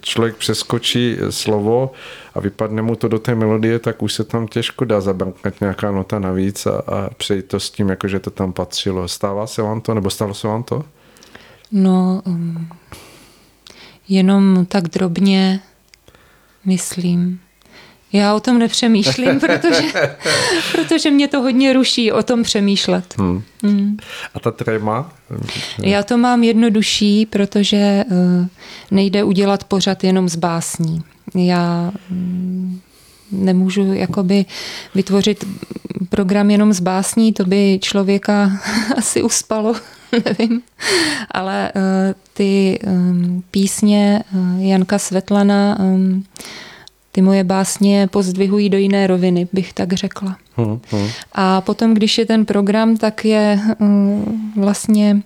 [0.01, 1.91] člověk přeskočí slovo
[2.33, 5.91] a vypadne mu to do té melodie, tak už se tam těžko dá zabrknout nějaká
[5.91, 9.07] nota navíc a, a přejít to s tím, jako že to tam patřilo.
[9.07, 10.83] Stává se vám to, nebo stalo se vám to?
[11.71, 12.67] No, um,
[14.09, 15.59] jenom tak drobně
[16.65, 17.39] myslím.
[18.13, 20.17] Já o tom nepřemýšlím, protože,
[20.71, 23.15] protože mě to hodně ruší o tom přemýšlet.
[23.17, 23.41] Hmm.
[23.63, 23.97] Hmm.
[24.33, 25.13] A ta tréma?
[25.83, 28.47] Já to mám jednodušší, protože uh,
[28.91, 31.01] nejde udělat pořad jenom z básní.
[31.35, 32.81] Já um,
[33.31, 34.45] nemůžu jakoby
[34.95, 35.45] vytvořit
[36.09, 38.51] program jenom z básní, to by člověka
[38.97, 39.75] asi uspalo,
[40.25, 40.61] nevím.
[41.31, 41.81] Ale uh,
[42.33, 46.23] ty um, písně uh, Janka Svetlana um,
[47.11, 50.37] ty moje básně pozdvihují do jiné roviny, bych tak řekla.
[50.55, 51.07] Hmm, hmm.
[51.31, 55.21] A potom, když je ten program, tak je um, vlastně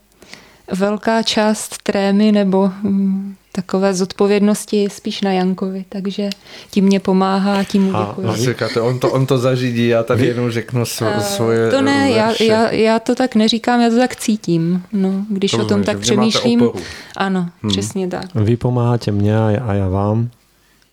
[0.71, 6.29] velká část trémy nebo um, takové zodpovědnosti spíš na Jankovi, takže
[6.69, 8.27] tím mě pomáhá, tím mu děkuji.
[8.27, 12.11] A, říkáte, on to, on to zařídí, já tady jenom řeknu svo, svoje To ne,
[12.11, 14.83] já, já, já to tak neříkám, já to tak cítím.
[14.93, 16.69] No, když to o tom tak přemýšlím.
[17.17, 17.71] Ano, hmm.
[17.71, 18.35] přesně tak.
[18.35, 20.29] Vy pomáháte mně a já vám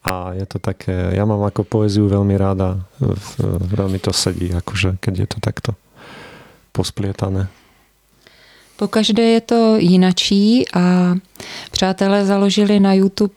[0.04, 2.80] a je to také, ja mám ako poéziu veľmi ráda,
[3.76, 5.70] veľmi to sedí, akože keď je to takto
[6.72, 7.50] posplietané.
[8.78, 11.14] Po každé je to jinačí a
[11.70, 13.34] přátelé založili na YouTube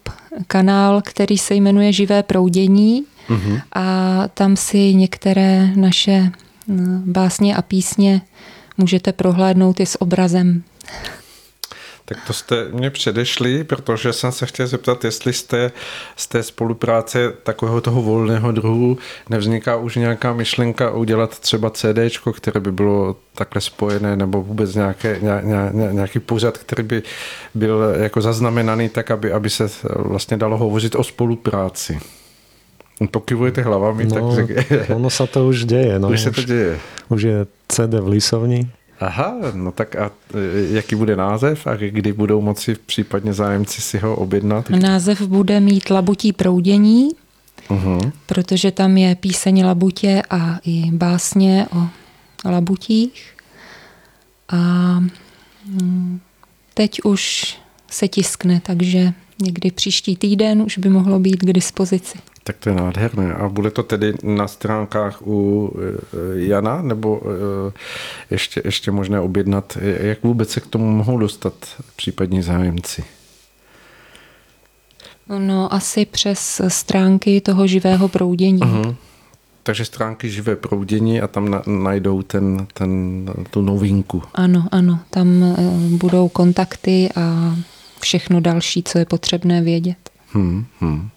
[0.48, 3.62] kanál, který se jmenuje Živé proudění uh-huh.
[3.74, 6.32] a tam si některé naše
[7.06, 8.22] básně a písně
[8.78, 10.64] můžete prohlédnout i s obrazem.
[12.12, 15.72] Tak to jste mě předešli, protože jsem se chtěl zeptat, jestli jste
[16.16, 18.98] z té spolupráce takového toho volného druhu
[19.30, 22.00] nevzniká už nějaká myšlenka udělat třeba CD,
[22.34, 27.04] které by bylo takhle spojené, nebo vůbec nějaké, ně, ně, nějaký pořad, který by
[27.56, 32.00] byl jako zaznamenaný tak, aby, aby se vlastně dalo hovořit o spolupráci.
[33.12, 34.46] Pokyvujete hlavami, no, tak
[34.96, 36.00] ono se to už děje.
[36.00, 36.80] No, už se to děje.
[37.10, 38.70] Už je CD v Lisovni,
[39.02, 43.98] Aha, no tak a e, jaký bude název a kdy budou moci případně zájemci si
[43.98, 44.70] ho objednat?
[44.70, 47.10] Název bude mít Labutí proudění,
[47.70, 48.12] uh-huh.
[48.26, 51.88] protože tam je píseň Labutě a i básně o
[52.50, 53.36] labutích.
[54.50, 54.58] A
[55.66, 56.20] mm,
[56.74, 57.56] teď už
[57.92, 62.18] se tiskne, takže někdy příští týden už by mohlo být k dispozici.
[62.44, 63.34] Tak to je nádherné.
[63.34, 65.72] A bude to tedy na stránkách u
[66.34, 67.22] Jana, nebo
[68.32, 69.78] ještě, ještě možné objednat?
[69.82, 71.54] Jak vůbec se k tomu mohou dostat
[71.96, 73.04] případní zájemci?
[75.38, 78.60] No, asi přes stránky toho živého proudění.
[78.60, 78.96] Uh-huh.
[79.64, 84.24] Takže stránky živé proudění a tam na, najdou ten, ten, tu novinku.
[84.34, 85.00] Ano, ano.
[85.10, 85.56] Tam
[85.98, 87.56] budou kontakty a
[88.00, 90.10] všechno další, co je potřebné vědět.
[90.34, 91.10] Hmm, hmm.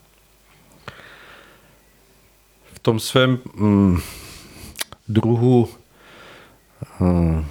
[2.84, 3.98] Tom svém mm,
[5.08, 5.68] druhu,
[7.00, 7.44] uh,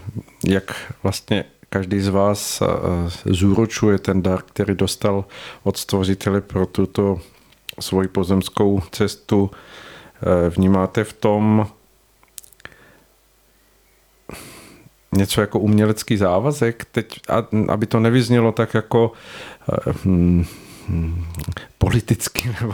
[0.46, 2.68] jak vlastně každý z vás uh,
[3.26, 5.26] zúročuje ten dar, který dostal
[5.64, 7.20] od stvořitele pro tuto
[7.80, 9.50] svoji pozemskou cestu, uh,
[10.50, 11.68] vnímáte v tom
[15.16, 17.20] něco jako umělecký závazek, teď,
[17.68, 19.12] aby to nevyznělo tak jako
[20.04, 20.46] hmm, hmm,
[21.78, 22.74] politicky, nebo,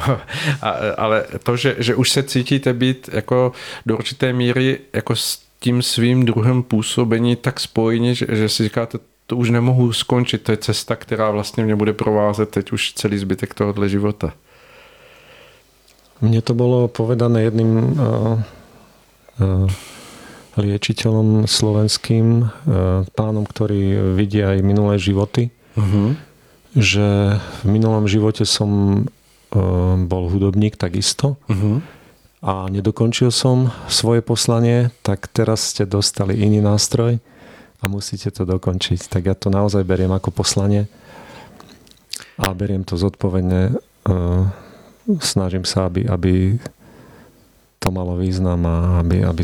[0.62, 3.52] a, ale to, že, že už se cítíte být jako
[3.86, 8.98] do určité míry jako s tím svým druhem působení tak spojení, že, že si říkáte,
[9.28, 13.18] to už nemohu skončit, to je cesta, která vlastně mě bude provázet teď už celý
[13.18, 14.34] zbytek tohohle života.
[16.22, 18.42] Mně to bylo povedané jedným uh,
[19.40, 19.72] uh,
[20.60, 22.46] liečiteľom slovenským, e,
[23.16, 26.20] pánom, ktorý vidí aj minulé životy, uh-huh.
[26.80, 29.02] Že v minulom živote som e,
[30.08, 31.84] bol hudobník takisto uh-huh.
[32.40, 37.20] a nedokončil som svoje poslanie, tak teraz ste dostali iný nástroj
[37.80, 39.12] a musíte to dokončiť.
[39.12, 40.88] Tak ja to naozaj beriem ako poslanie
[42.40, 43.62] a beriem to zodpovedne.
[43.70, 44.12] E,
[45.20, 46.34] snažím sa, aby, aby
[47.84, 49.44] to malo význam a aby, aby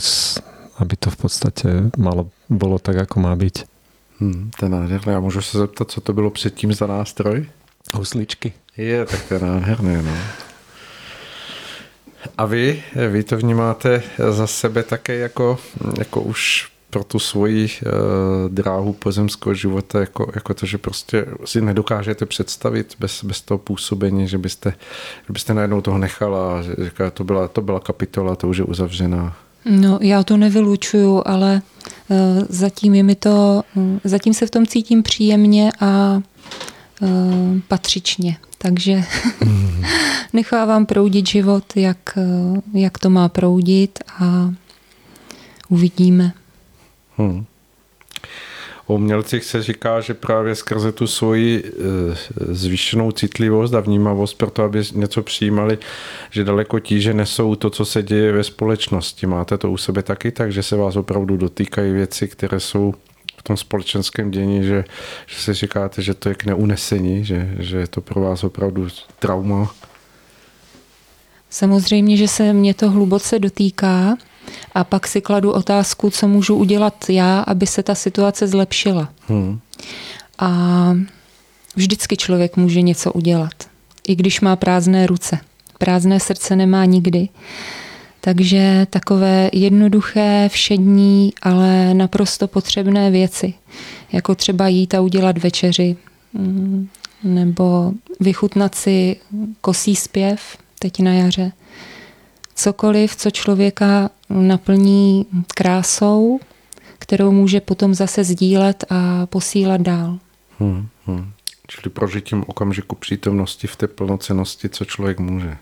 [0.80, 3.75] aby to v podstate malo, bolo tak, ako má byť.
[4.20, 5.16] Hmm, to je nádherné.
[5.16, 7.46] A můžu se zeptat, co to bylo předtím za nástroj?
[7.94, 8.54] Husličky.
[8.78, 10.02] Je, tak to je nádherné.
[10.02, 10.12] No.
[12.38, 15.58] A vy, vy to vnímáte za sebe také jako,
[15.98, 17.92] jako už pro tu svoji uh,
[18.50, 24.28] dráhu pozemského života, jako, jako to, že prostě si nedokážete představit bez, bez toho působení,
[24.28, 24.70] že byste,
[25.28, 28.58] že byste najednou toho nechala a že, že to, byla, to byla kapitola, to už
[28.58, 29.38] je uzavřená.
[29.66, 31.95] No, já to nevylučuju, ale uh,
[32.50, 36.22] zatím je mi to, uh, zatím se v tom cítím příjemně a
[37.02, 37.10] uh,
[37.68, 38.38] patřičně.
[38.58, 39.04] Takže
[39.46, 39.84] mm.
[40.34, 44.54] nechávám proudit život, jak, uh, jak to má proudit a
[45.70, 46.34] uvidíme.
[47.18, 47.46] Hmm.
[48.88, 51.74] O umělcích se říká, že právě skrze tu svoji eh,
[52.54, 55.78] zvýšenou citlivost a vnímavost pro to, aby něco přijímali,
[56.32, 59.28] že daleko tíže nesou to, co se děje ve společnosti.
[59.28, 62.94] Máte to u sebe taky, takže se vás opravdu dotýkají věci, které jsou
[63.38, 64.84] v tom společenském dění, že,
[65.28, 68.88] že se říkáte, že to je k neunesení, že, že je to pro vás opravdu
[69.20, 69.74] trauma.
[71.50, 74.18] Samozřejmě, že se mě to hluboce dotýká,
[74.74, 79.10] a pak si kladu otázku, co můžu udělat já, aby se ta situace zlepšila.
[79.28, 79.60] Hmm.
[80.40, 80.50] A
[81.76, 83.54] vždycky člověk může něco udělat,
[84.08, 85.40] i když má prázdné ruce.
[85.78, 87.30] Prázdné srdce nemá nikdy.
[88.22, 93.54] Takže takové jednoduché, všední, ale naprosto potřebné věci,
[94.12, 95.96] jako třeba jít a udělat večeři,
[96.34, 96.88] mm,
[97.24, 99.16] nebo vychutnat si
[99.62, 101.52] kosí zpěv teď na jaře,
[102.56, 106.40] cokoliv, co člověka naplní krásou,
[107.00, 110.20] kterou může potom zase sdílet a posílat dál.
[110.60, 111.32] Hmm, hmm.
[111.68, 115.58] Čili prožitím okamžiku přítomnosti v té plnocenosti, co člověk může.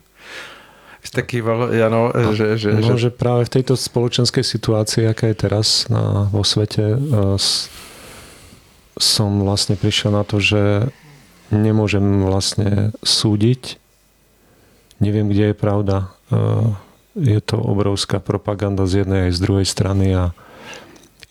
[1.04, 2.98] Jste kýval, Jano, no, že, že, no, že...
[2.98, 7.36] že práve v tejto spoločenskej situácii, aká je teraz na, vo svete, uh,
[8.96, 10.88] som vlastne prišiel na to, že
[11.52, 13.76] nemôžem vlastne súdiť.
[15.04, 16.16] Neviem, kde je pravda.
[17.14, 20.24] Je to obrovská propaganda z jednej aj z druhej strany a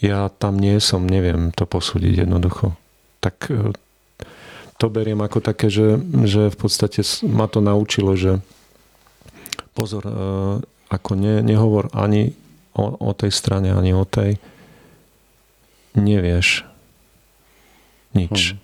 [0.03, 2.75] ja tam nie som, neviem to posúdiť jednoducho.
[3.23, 3.75] Tak e,
[4.79, 8.43] to beriem ako také, že, že v podstate ma to naučilo, že
[9.75, 10.15] pozor, e,
[10.91, 12.35] ako ne, nehovor ani
[12.75, 14.39] o, o tej strane, ani o tej.
[15.93, 16.65] Nevieš
[18.15, 18.53] nič.
[18.53, 18.61] Hmm.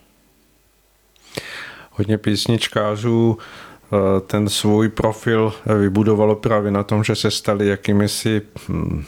[1.90, 3.38] Hodně písničkářů
[4.27, 9.04] ten svůj profil vybudovalo právě na tom, že se stali jakými si hm,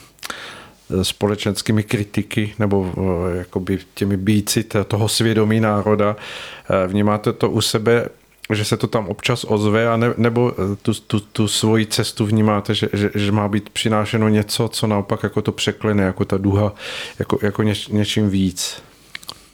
[1.03, 6.17] společenskými kritiky nebo eh, jakoby těmi bíci toho svědomí národa.
[6.17, 8.09] Eh, vnímáte to u sebe,
[8.53, 10.53] že se to tam občas ozve, a ne, nebo
[10.83, 15.23] tu, tu, tu svoji cestu vnímáte, že, že, že má být přinášeno něco, co naopak
[15.23, 16.75] jako to překlene, jako ta duha,
[17.19, 18.83] jako, jako něč, něčím víc?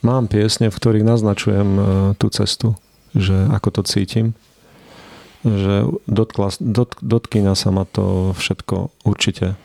[0.05, 1.81] Mám piesne, v ktorých naznačujem
[2.21, 2.77] tú cestu.
[3.17, 4.37] že ako to cítim.
[5.45, 9.55] Že dotkla, dot, dotkýna sa ma to všetko určite.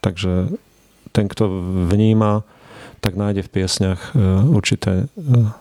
[0.00, 0.48] Takže
[1.12, 1.50] ten, kto
[1.90, 2.42] vníma,
[3.00, 5.52] tak nájde v piesňach uh, určité uh,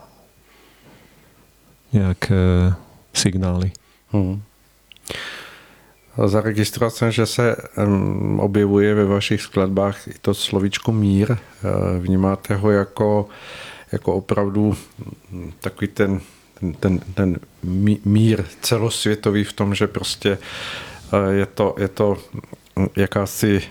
[1.91, 2.73] nejaké
[3.13, 3.75] signály.
[4.09, 4.41] Hmm.
[6.25, 7.55] Zaregistroval jsem, že se
[8.37, 11.37] objevuje ve vašich skladbách i to slovíčko mír.
[11.99, 13.27] Vnímáte ho jako,
[13.91, 14.77] jako opravdu
[15.59, 16.21] takový ten,
[16.79, 17.37] ten, ten
[18.05, 20.37] mír celosvětový v tom, že prostě
[21.29, 22.17] je to, je to
[22.95, 23.61] jakási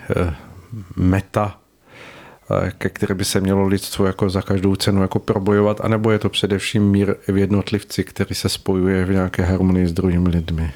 [0.97, 1.59] meta,
[2.79, 6.29] ke které by se mělo lidstvo jako za každou cenu jako probojovat, anebo je to
[6.29, 10.73] především mír v jednotlivci, který se spojuje v nějaké harmonii s druhými lidmi?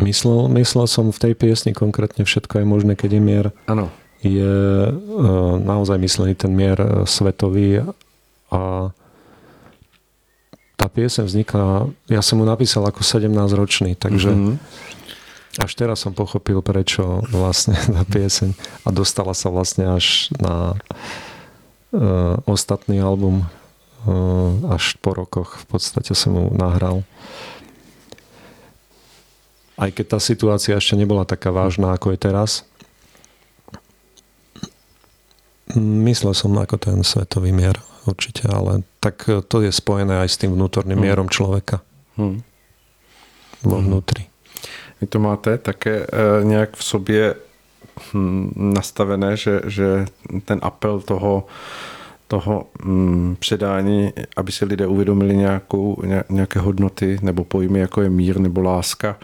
[0.00, 3.46] Myslel, myslel som v tej piesni konkrétne všetko je možné, keď je mier.
[3.68, 3.92] Ano.
[4.24, 4.48] Je
[4.88, 7.84] uh, naozaj myslený ten mier svetový
[8.48, 8.88] a
[10.82, 14.56] tá pieseň vznikla, ja som mu napísal ako 17-ročný, takže mm-hmm.
[15.62, 18.50] až teraz som pochopil, prečo vlastne tá pieseň
[18.82, 20.74] a dostala sa vlastne až na
[21.94, 27.06] uh, ostatný album uh, až po rokoch v podstate som mu nahral
[29.78, 32.62] aj keď tá situácia ešte nebola taká vážna, ako je teraz.
[35.74, 40.54] Myslel som ako ten svetový mier určite, ale tak to je spojené aj s tým
[40.54, 41.06] vnútorným hmm.
[41.06, 41.80] mierom človeka.
[42.16, 42.42] Hmm.
[43.62, 43.86] Vo hmm.
[43.86, 44.22] vnútri.
[45.00, 47.34] Vy to máte také e, nějak v sobě
[48.14, 50.06] hm, nastavené, že, že
[50.44, 51.46] ten apel toho,
[52.28, 58.40] toho hm, předání, aby si lidé uvědomili nějakou, nějaké hodnoty nebo pojmy, jako je mír
[58.40, 59.16] nebo láska,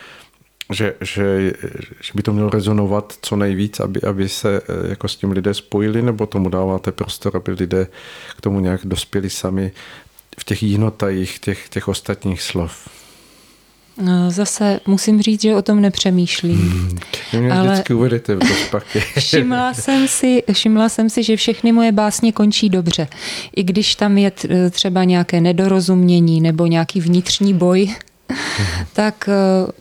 [0.72, 1.52] že, že,
[2.00, 5.54] že by to mělo rezonovat co nejvíc, aby, aby se eh, jako s tím lidé
[5.54, 7.86] spojili, nebo tomu dáváte prostor, aby lidé
[8.36, 9.72] k tomu nějak dospěli sami
[10.38, 12.88] v těch jinotajích těch, těch ostatních slov?
[14.02, 16.70] No, zase musím říct, že o tom nepřemýšlím.
[16.70, 16.98] Hmm.
[17.40, 18.74] Mě ale vždycky uvedete v
[19.18, 23.08] všimla, jsem si, všimla jsem si, že všechny moje básně končí dobře.
[23.56, 24.32] I když tam je
[24.70, 27.94] třeba nějaké nedorozumění nebo nějaký vnitřní boj,
[28.92, 29.32] tak eh,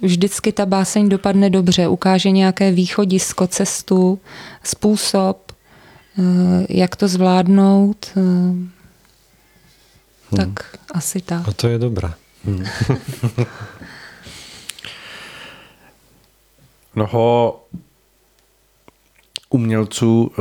[0.02, 4.20] vždycky ta báseň dopadne dobře, ukáže nějaké východisko, cestu,
[4.64, 8.06] způsob, eh, jak to zvládnout.
[8.18, 8.72] Eh, hmm.
[10.36, 10.50] Tak
[10.94, 11.48] asi tak.
[11.48, 12.10] A to je dobré.
[12.46, 12.66] Hmm.
[16.96, 17.64] Mnoho
[19.50, 20.32] umělců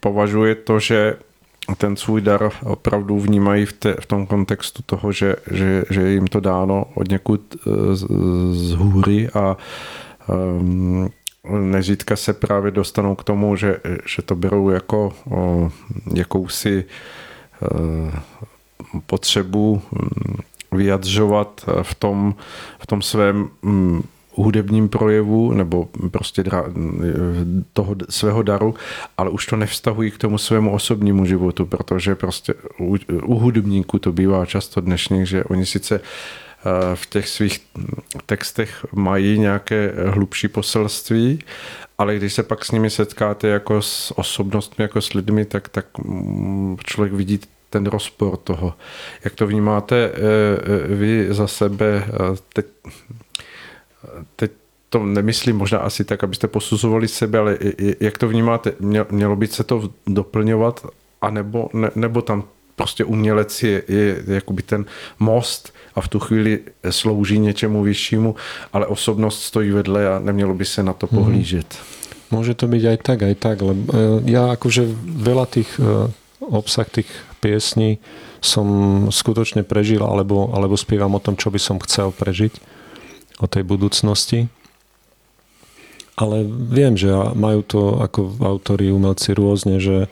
[0.00, 1.16] považuje to, že
[1.78, 6.12] ten svůj dar opravdu vnímají v, te, v tom kontextu toho, že, že, že je
[6.12, 8.06] jim to dáno od někud eh, z,
[8.52, 9.56] z hůry a
[10.28, 11.10] um,
[11.50, 15.70] nezřídka se právě dostanou k tomu, že, že to berou jako o,
[16.14, 16.84] jakousi
[17.62, 18.20] eh,
[19.06, 20.36] potřebu hm,
[20.72, 22.34] vyjadřovat v tom,
[22.78, 24.02] v tom svém hm,
[24.42, 26.64] hudebním projevu nebo prostě dra,
[27.72, 28.74] toho svého daru,
[29.16, 34.12] ale už to nevztahují k tomu svému osobnímu životu, protože prostě u, u hudebníků to
[34.12, 37.60] bývá často dnešních, že oni sice eh, v těch svých
[38.26, 41.38] textech mají nějaké hlubší poselství,
[41.98, 45.86] ale když se pak s nimi setkáte jako s osobnostmi, jako s lidmi, tak, tak
[45.98, 48.74] mm, člověk vidí ten rozpor toho.
[49.24, 52.06] Jak to vnímáte eh, eh, vy za sebe
[52.52, 52.66] teď
[54.36, 54.50] teď
[54.88, 57.58] to nemyslím možná asi tak, abyste posuzovali sebe, ale
[58.00, 58.72] jak to vnímáte?
[59.10, 60.86] Mělo by se to doplňovat,
[61.22, 62.44] anebo, ne, nebo tam
[62.76, 64.84] prostě umělec je, je jakoby ten
[65.18, 68.34] most a v tu chvíli slouží něčemu vyššímu,
[68.72, 71.16] ale osobnost stojí vedle a nemělo by se na to mhm.
[71.16, 71.78] pohlížet.
[72.30, 76.88] Může to být aj tak, aj tak, lebo e, já jakože veľa tých e, obsah
[76.88, 77.06] tých
[77.38, 77.98] piesní
[78.42, 78.66] som
[79.12, 82.73] skutočne prežil alebo, alebo spievam o tom, čo by som chcel prežiť
[83.40, 84.46] o tej budúcnosti.
[86.14, 90.06] Ale viem, že majú to ako autori, umelci rôzne, že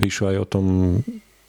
[0.00, 0.64] píšu aj o tom,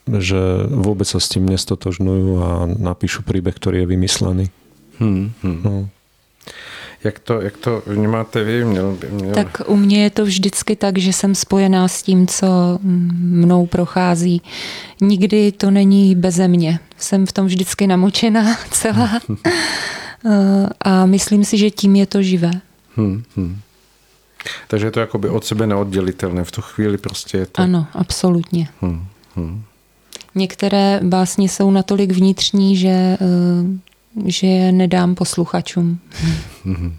[0.04, 4.46] že vôbec sa s tým nestotožňujú a napíšu príbeh, ktorý je vymyslený.
[5.00, 5.60] Hmm, hmm.
[5.64, 5.88] No.
[7.04, 8.66] Jak to, jak to vnímáte vy?
[8.66, 9.34] Měl, měl...
[9.34, 14.42] Tak u mě je to vždycky tak, že jsem spojená s tím, co mnou prochází.
[15.02, 16.80] Nikdy to není beze mě.
[16.98, 19.20] Jsem v tom vždycky namočená celá.
[20.26, 22.52] Eh, a myslím si, že tím je to živé.
[22.96, 23.60] Hmm, hmm.
[24.68, 26.44] Takže je to jakoby od sebe neoddělitelné.
[26.44, 27.62] V tu chvíli prostě je to...
[27.62, 28.70] Ano, absolutně.
[28.82, 29.06] Hmm,
[29.36, 29.64] hmm.
[30.36, 33.18] Některé básně jsou natolik vnitřní, že, eh,
[34.26, 36.00] že je nedám posluchačům.
[36.66, 36.96] Hmm.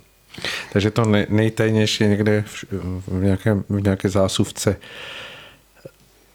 [0.72, 2.64] Takže to nej, nejtajnější někde v,
[3.08, 4.76] v, nějaké, v nějaké zásuvce.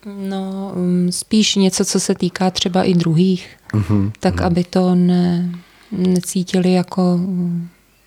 [0.05, 3.57] No, mm, spíš něco, co se týká třeba i druhých.
[3.73, 4.11] Mm-hmm.
[4.19, 4.45] Tak, mm-hmm.
[4.45, 5.51] aby to ne,
[5.91, 7.19] necítili jako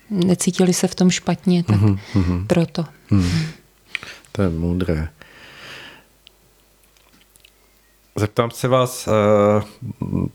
[0.09, 2.47] necítili se v tom špatně, tak mm-hmm.
[2.47, 2.85] proto.
[3.11, 3.31] Mm.
[4.31, 5.09] To je moudré.
[8.15, 9.07] Zeptám se vás,
[10.01, 10.25] uh,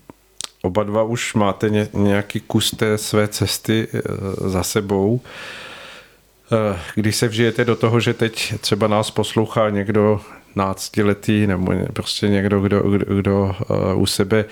[0.61, 5.13] oba dva už máte ně, nějaký kus té své cesty uh, za sebou.
[5.13, 10.21] Uh, když se vžijete do toho, že teď třeba nás poslouchá někdo
[10.55, 13.55] náctiletý nebo prostě někdo, kdo, kdo, kdo
[13.95, 14.45] u sebe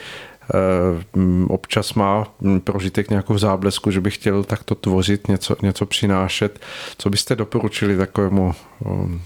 [1.48, 2.28] občas má
[2.64, 6.60] prožitek nějakou záblesku, že by chtěl takto tvořit, něco, něco přinášet.
[6.98, 9.22] Co byste doporučili takovému um,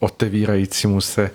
[0.00, 1.30] otevírajícímu se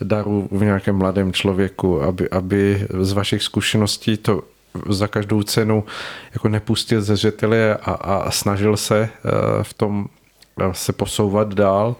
[0.00, 4.42] daru v nějakém mladém člověku, aby, aby z vašich zkušeností to
[4.88, 5.84] za každou cenu
[6.32, 9.30] jako nepustil ze zřetele a, a snažil se eh,
[9.62, 10.06] v tom
[10.60, 11.96] eh, se posouvat dál,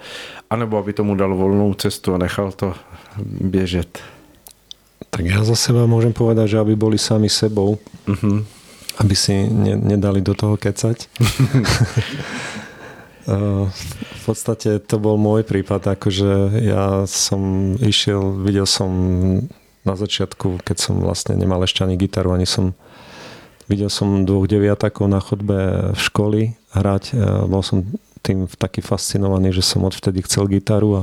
[0.51, 2.75] anebo aby tomu dal volnou cestu a nechal to
[3.27, 4.03] běžet.
[5.17, 8.45] Tak já za seba můžem povedať, že aby boli sami sebou, uh-huh.
[8.99, 11.09] aby si ne, nedali do toho kecať.
[14.13, 18.93] v podstate to bol môj prípad, akože ja som išiel, videl som
[19.89, 22.77] na začiatku, keď som vlastne nemal ešte ani gitaru, ani som
[23.73, 26.41] videl som dvoch deviatakov na chodbe v školy
[26.77, 27.17] hrať.
[27.49, 27.89] Bol som
[28.21, 31.03] tým taký fascinovaný, že som odvtedy chcel gitaru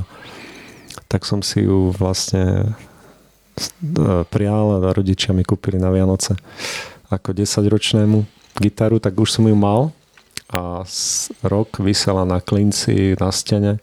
[1.10, 2.78] tak som si ju vlastne
[4.30, 6.34] prial a rodičia mi kúpili na Vianoce
[7.12, 8.18] ako 10 ročnému
[8.58, 9.94] gitaru, tak už som ju mal
[10.50, 10.86] a
[11.42, 13.82] rok vysela na klinci na stene.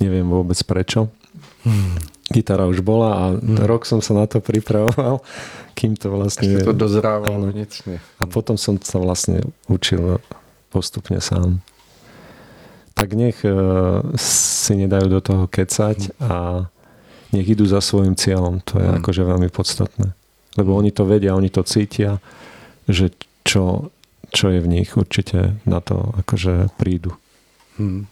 [0.00, 1.12] Neviem vôbec prečo.
[1.62, 2.00] Hmm.
[2.30, 3.66] Gitara už bola a hmm.
[3.66, 5.20] rok som sa na to pripravoval,
[5.74, 6.46] kým to vlastne...
[6.46, 8.00] Ešte to dozrávalo vnitřne.
[8.00, 10.22] A potom som sa vlastne učil
[10.70, 11.60] postupne sám.
[12.94, 16.64] Tak nech uh, si nedajú do toho kecať a
[17.32, 18.62] nech idú za svojim cieľom.
[18.70, 18.98] To je hmm.
[19.02, 20.12] akože veľmi podstatné.
[20.58, 22.18] Lebo oni to vedia, oni to cítia,
[22.90, 23.14] že
[23.46, 23.90] čo
[24.30, 27.12] čo je v nich, určitě na to akože prídu.
[27.78, 28.06] Hmm.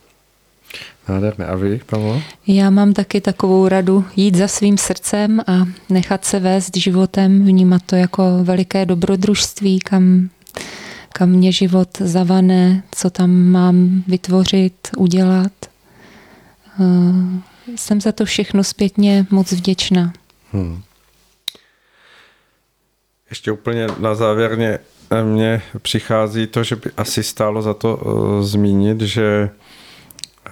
[1.09, 1.47] Nádherné.
[1.47, 2.23] A vy, Pavlo?
[2.47, 7.83] Já mám taky takovou radu jít za svým srdcem a nechat se vést životem, vnímat
[7.87, 10.29] to jako veliké dobrodružství, kam,
[11.13, 15.53] kam mě život zavane, co tam mám vytvořit, udělat.
[16.79, 17.41] Uh,
[17.77, 20.13] jsem za to všechno zpětně moc vděčná.
[20.53, 20.83] Hmm.
[23.31, 24.79] Ještě úplně na závěr
[25.23, 29.51] mně přichází to, že by asi stálo za to uh, zmínit, že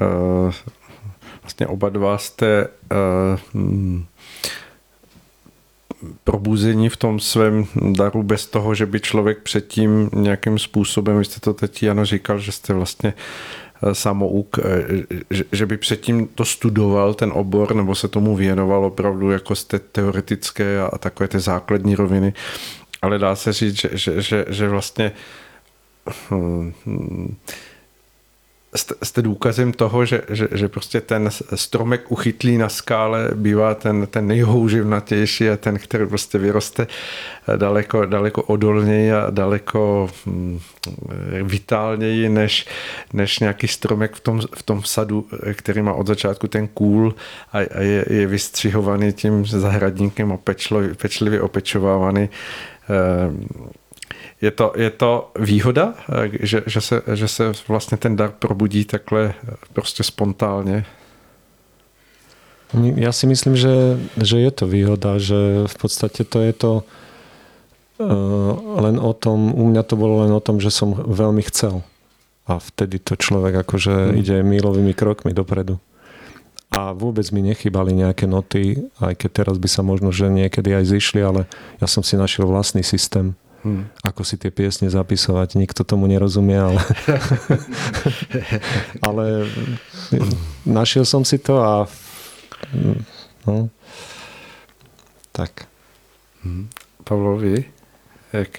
[0.00, 0.52] uh,
[1.42, 2.68] vlastně oba dva jste
[3.54, 4.00] uh,
[6.24, 11.40] probuzení v tom svém daru bez toho, že by člověk předtím nějakým způsobem, vy jste
[11.40, 13.14] to teď Jano říkal, že jste vlastně
[13.92, 14.56] samouk,
[15.30, 19.64] že, že by předtím to studoval, ten obor, nebo se tomu věnoval opravdu jako z
[19.64, 22.32] té teoretické a takové ty základní roviny,
[23.02, 25.12] ale dá se říct, že, že, že, že vlastně
[26.30, 27.36] hmm,
[28.76, 34.26] jste, důkazem toho, že, že, že prostě ten stromek uchytlý na skále bývá ten, ten
[34.26, 36.86] nejhouživnatější a ten, který prostě vyroste
[37.56, 40.60] daleko, daleko odolněji a daleko hm,
[41.42, 42.66] vitálněji než,
[43.12, 47.14] než nějaký stromek v tom, v tom sadu, který má od začátku ten kůl
[47.52, 52.28] a, a je, je vystřihovaný tím zahradníkem a pečlo, pečlivě opečovávaný.
[52.88, 53.46] Ehm,
[54.40, 58.84] je to, je to výhoda, eh, že, že, se, že se vlastně ten dar probudí
[58.84, 60.84] takhle eh, prostě spontánně?
[62.94, 66.82] Já si myslím, že, že je to výhoda, že v podstatě to je to
[67.98, 71.86] uh, len o tom, u mňa to bolo len o tom, že som veľmi chcel.
[72.50, 74.18] A vtedy to človek akože hmm.
[74.18, 75.78] ide mílovými krokmi dopredu
[76.76, 80.84] a vôbec mi nechybali nejaké noty, aj keď teraz by sa možno, že niekedy aj
[80.98, 81.46] zišli, ale
[81.78, 83.88] ja som si našiel vlastný systém, hmm.
[84.04, 85.56] ako si tie piesne zapisovať.
[85.56, 86.80] Nikto tomu nerozumie, ale,
[89.08, 89.24] ale
[90.66, 91.88] našiel som si to a
[93.46, 93.68] no,
[95.32, 95.68] tak.
[96.42, 96.68] Hmm.
[97.06, 97.64] Pavlovi,
[98.32, 98.58] jak,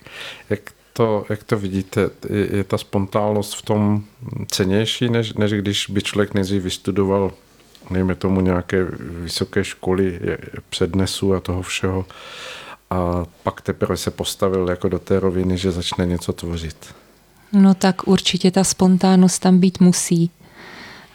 [0.49, 4.03] jak to, jak to vidíte, je, je ta spontánnost v tom
[4.51, 7.31] cenější, než, než když by člověk nejdřív vystudoval
[7.89, 10.19] nejme tomu nějaké vysoké školy
[10.69, 12.05] přednesu a toho všeho
[12.89, 16.75] a pak teprve se postavil jako do té roviny, že začne něco tvořit.
[17.53, 20.31] No tak určitě ta spontánnost tam být musí.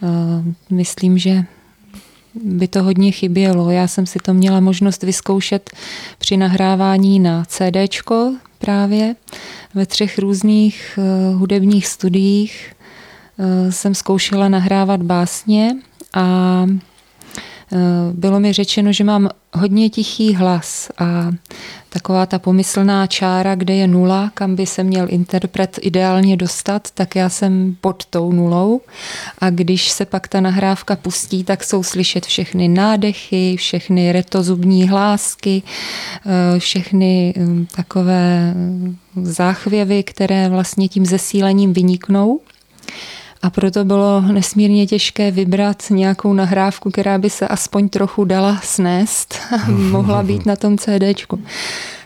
[0.03, 1.45] Eh, myslím, že
[2.35, 3.71] by to hodně chybělo.
[3.71, 5.71] Já jsem si to měla možnost vyzkoušet
[6.19, 9.17] při nahrávání na CDčko právě
[9.75, 12.73] ve třech různých eh, hudebních studiích.
[13.39, 15.77] Eh, jsem zkoušela nahrávat básně
[16.15, 16.67] a
[18.13, 21.31] bylo mi řečeno, že mám hodně tichý hlas a
[21.89, 27.17] taková ta pomyslná čára, kde je nula, kam by se měl interpret ideálně dostat, tak
[27.17, 28.81] já jsem pod tou nulou
[29.39, 35.63] a když se pak ta nahrávka pustí, tak jsou slyšet všechny nádechy, všechny retozubní hlásky,
[36.27, 42.41] eh, všechny hm, takové hm, záchvěvy, které vlastně tím zesílením vyniknou.
[43.43, 49.35] A proto bylo nesmírně těžké vybrat nějakou nahrávku, která by se aspoň trochu dala snést
[49.53, 51.43] a mohla být na tom CDčku.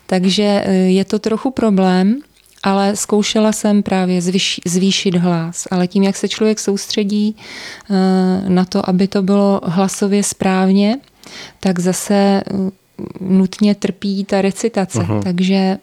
[0.07, 2.21] Takže e, je to trochu problém,
[2.63, 4.21] ale zkoušela jsem právě
[4.67, 5.67] zvýšit hlas.
[5.71, 10.99] Ale tím, jak se člověk soustředí e, na to, aby to bylo hlasově správně,
[11.61, 12.43] tak zase e,
[13.21, 14.99] nutně trpí ta recitace.
[14.99, 15.23] Uh-huh.
[15.23, 15.79] Takže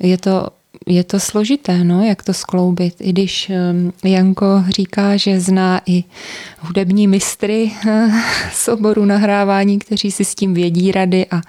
[0.00, 0.46] je to
[0.86, 2.94] je to složité, no, jak to skloubit.
[3.00, 6.04] I když um, Janko říká, že zná i
[6.58, 7.72] hudební mistry
[8.52, 11.40] z oboru nahrávání, kteří si s tím vědí rady a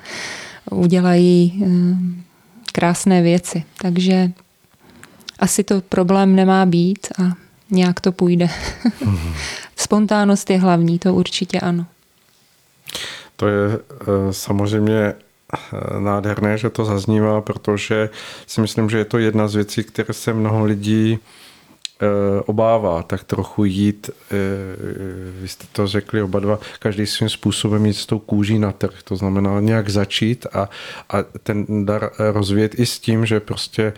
[0.71, 2.23] udělají um,
[2.71, 3.63] krásné věci.
[3.81, 4.31] Takže
[5.39, 7.31] asi to problém nemá být a
[7.69, 8.49] nějak to půjde.
[9.05, 9.33] Mhm.
[9.75, 11.85] Spontánnost je hlavní, to určitě ano.
[13.35, 13.77] To je uh,
[14.31, 15.30] samozřejmě Eh,
[15.99, 18.09] nádherné, že to zaznívá, protože
[18.47, 22.07] si myslím, že je to jedna z věcí, které se mnoho lidí eh,
[22.45, 24.35] obává, tak trochu jít, eh,
[25.41, 29.03] vy jste to řekli oba dva, každý svým způsobem jít s tou kůží na trh,
[29.03, 30.69] to znamená nějak začít a,
[31.09, 33.93] a ten dar rozvíjet i s tím, že prostě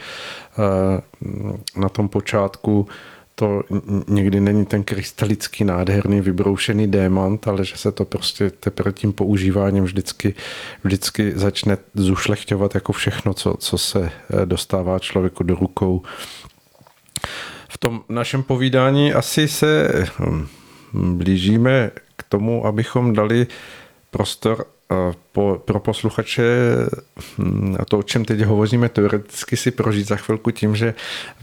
[1.76, 2.88] na tom počátku
[3.36, 3.64] to
[4.08, 9.84] někdy není ten krystalický nádherný vybroušený démant, ale že se to prostě teprve tím používáním
[9.84, 10.36] vždycky,
[10.84, 16.02] vždycky začne zušlechťovat jako všechno, co, co se eh, dostává člověku do rukou.
[17.70, 20.48] V tom našem povídání asi se hm,
[20.94, 23.48] blížíme k tomu, abychom dali
[24.12, 24.66] prostor
[25.32, 26.44] po, pro posluchače
[27.38, 30.94] hm, to, o čem teď hovoříme, teoreticky si prožít za chvilku tím, že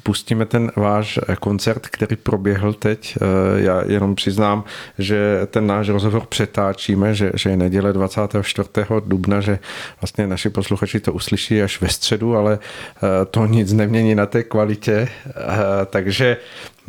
[0.03, 3.17] pustíme ten váš koncert, který proběhl teď.
[3.17, 4.65] Eh, já jenom přiznám,
[4.99, 8.69] že ten náš rozhovor přetáčíme, že, že je neděle 24.
[9.07, 9.59] dubna, že
[10.01, 14.43] vlastně naši posluchači to uslyší až ve středu, ale eh, to nic nemění na té
[14.43, 15.09] kvalitě.
[15.27, 16.37] Eh, takže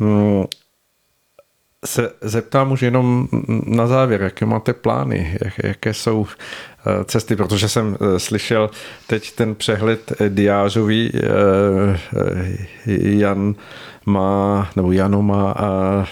[0.00, 0.44] hm,
[1.84, 3.28] se zeptám už jenom
[3.66, 8.70] na závěr, jaké máte plány, jak, jaké jsou eh, cesty, protože jsem eh, slyšel
[9.06, 11.12] teď ten přehled eh, diářový,
[12.86, 13.54] Jan
[14.06, 15.54] má, nebo Jano má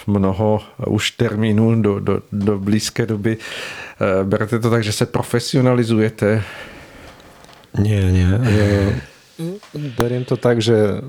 [0.07, 3.37] mnoho už termínů do, do, do blízké doby.
[4.23, 6.43] Berete to tak, že se profesionalizujete?
[7.79, 8.41] Nie, nie.
[9.99, 11.01] Beriem to tak, že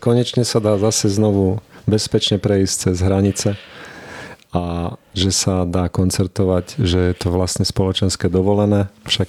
[0.00, 3.58] konečne sa dá zase znovu bezpečne prejsť cez hranice
[4.48, 9.28] a že sa dá koncertovať, že je to vlastne spoločenské dovolené, však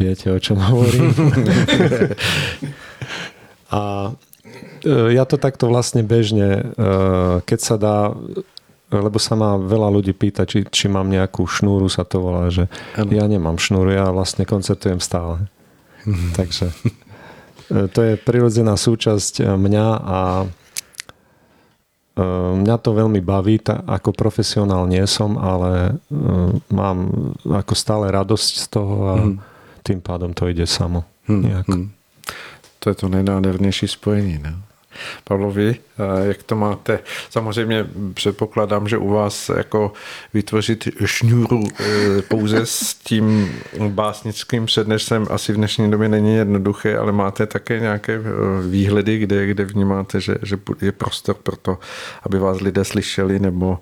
[0.00, 1.12] viete, o čom hovorím.
[3.76, 4.14] a
[4.86, 6.90] e, ja to takto vlastne bežne, e,
[7.44, 7.98] keď sa dá,
[8.88, 12.72] lebo sa ma veľa ľudí pýta, či, či mám nejakú šnúru, sa to volá, že
[12.96, 13.12] ano.
[13.12, 15.44] ja nemám šnúru, ja vlastne koncertujem stále.
[16.38, 16.72] Takže
[17.68, 20.18] e, to je prirodzená súčasť mňa a
[22.58, 26.98] mňa to veľmi baví, tá, ako profesionál nie som, ale ehm, mám
[27.46, 29.36] ako stále radosť z toho a hmm.
[29.86, 31.06] tým pádom to ide samo.
[31.30, 31.62] Hmm.
[31.64, 31.94] Hmm.
[32.78, 34.38] To je to nejnádhernější spojení.
[34.38, 34.67] Ne?
[35.24, 35.76] Pavlovi,
[36.22, 36.98] jak to máte?
[37.30, 39.92] Samozřejmě předpokládám, že u vás jako
[40.34, 43.52] vytvořit šňůru e, pouze s tím
[43.88, 48.20] básnickým přednesem asi v dnešní době není jednoduché, ale máte také nějaké e,
[48.70, 51.78] výhledy, kde, kde vnímáte, že, že je prostor pro to,
[52.22, 53.78] aby vás lidé slyšeli nebo,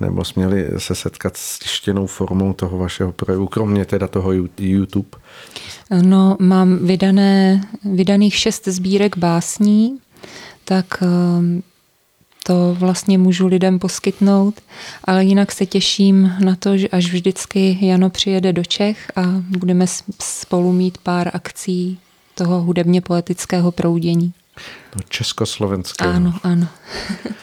[0.00, 5.08] nebo směli se setkat s tištěnou formou toho vašeho projevu, kromě teda toho YouTube?
[6.02, 9.98] No, mám vydané, vydaných šest sbírek básní,
[10.70, 11.62] tak ehm,
[12.46, 14.60] to vlastně můžu lidem poskytnout,
[15.04, 19.22] ale jinak se těším na to, že až vždycky Jano přijede do Čech a
[19.58, 19.86] budeme
[20.22, 21.98] spolu mít pár akcí
[22.34, 24.32] toho hudebně poetického proudění.
[24.96, 26.12] No, československého.
[26.12, 26.68] Ano, ano.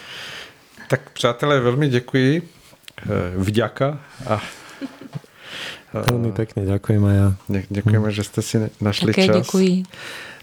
[0.88, 2.48] tak přátelé, velmi děkuji.
[3.02, 3.06] Eh,
[3.36, 4.42] vďaka a
[6.10, 7.16] Velmi pěkně, děkujeme.
[7.16, 7.34] Já.
[7.68, 9.36] Děkujeme, že jste si našli Také čas.
[9.36, 9.84] děkuji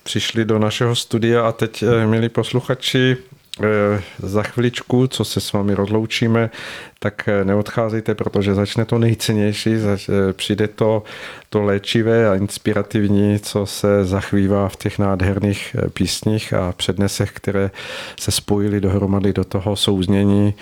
[0.06, 3.18] přišli do našeho studia a teď, eh, milí posluchači,
[3.64, 6.50] Eh, za chviličku, co se s vámi rozloučíme,
[7.00, 9.72] tak eh, neodcházejte, protože začne to nejcennější,
[10.34, 11.04] přijde to,
[11.50, 17.72] to léčivé a inspirativní, co se zachvívá v těch nádherných písních a přednesech, které
[18.20, 20.54] se spojily dohromady do toho souznění,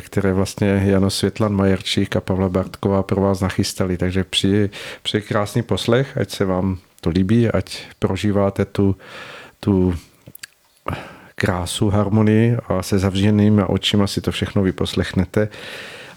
[0.00, 3.96] které vlastně Jano Světlan Majerčík a Pavla Bartková pro vás nachystali.
[3.96, 4.24] Takže
[5.02, 8.96] při krásný poslech, ať se vám to líbí, ať prožíváte tu,
[9.60, 9.94] tu
[11.34, 15.48] krásu, harmonii a se zavřenými očima si to všechno vyposlechnete.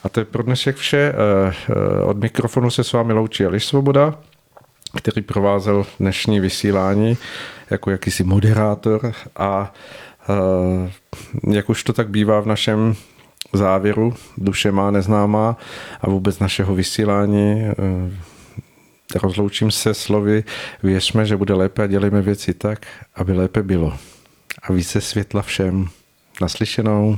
[0.03, 1.13] A to je pro dnešek vše.
[1.13, 4.13] Eh, eh, od mikrofonu se s vámi loučí Eliš Svoboda,
[4.97, 7.17] který provázel dnešní vysílání
[7.69, 9.73] jako jakýsi moderátor a
[10.29, 10.91] eh,
[11.53, 12.95] jak už to tak bývá v našem
[13.53, 15.57] závěru, duše má neznámá
[16.01, 17.65] a vůbec našeho vysílání
[19.23, 20.43] rozloučím se slovy,
[20.83, 22.85] věřme, že bude lépe a dělejme věci tak,
[23.15, 23.97] aby lépe bylo
[24.63, 25.87] a více světla všem.
[26.41, 27.17] Naslyšenou.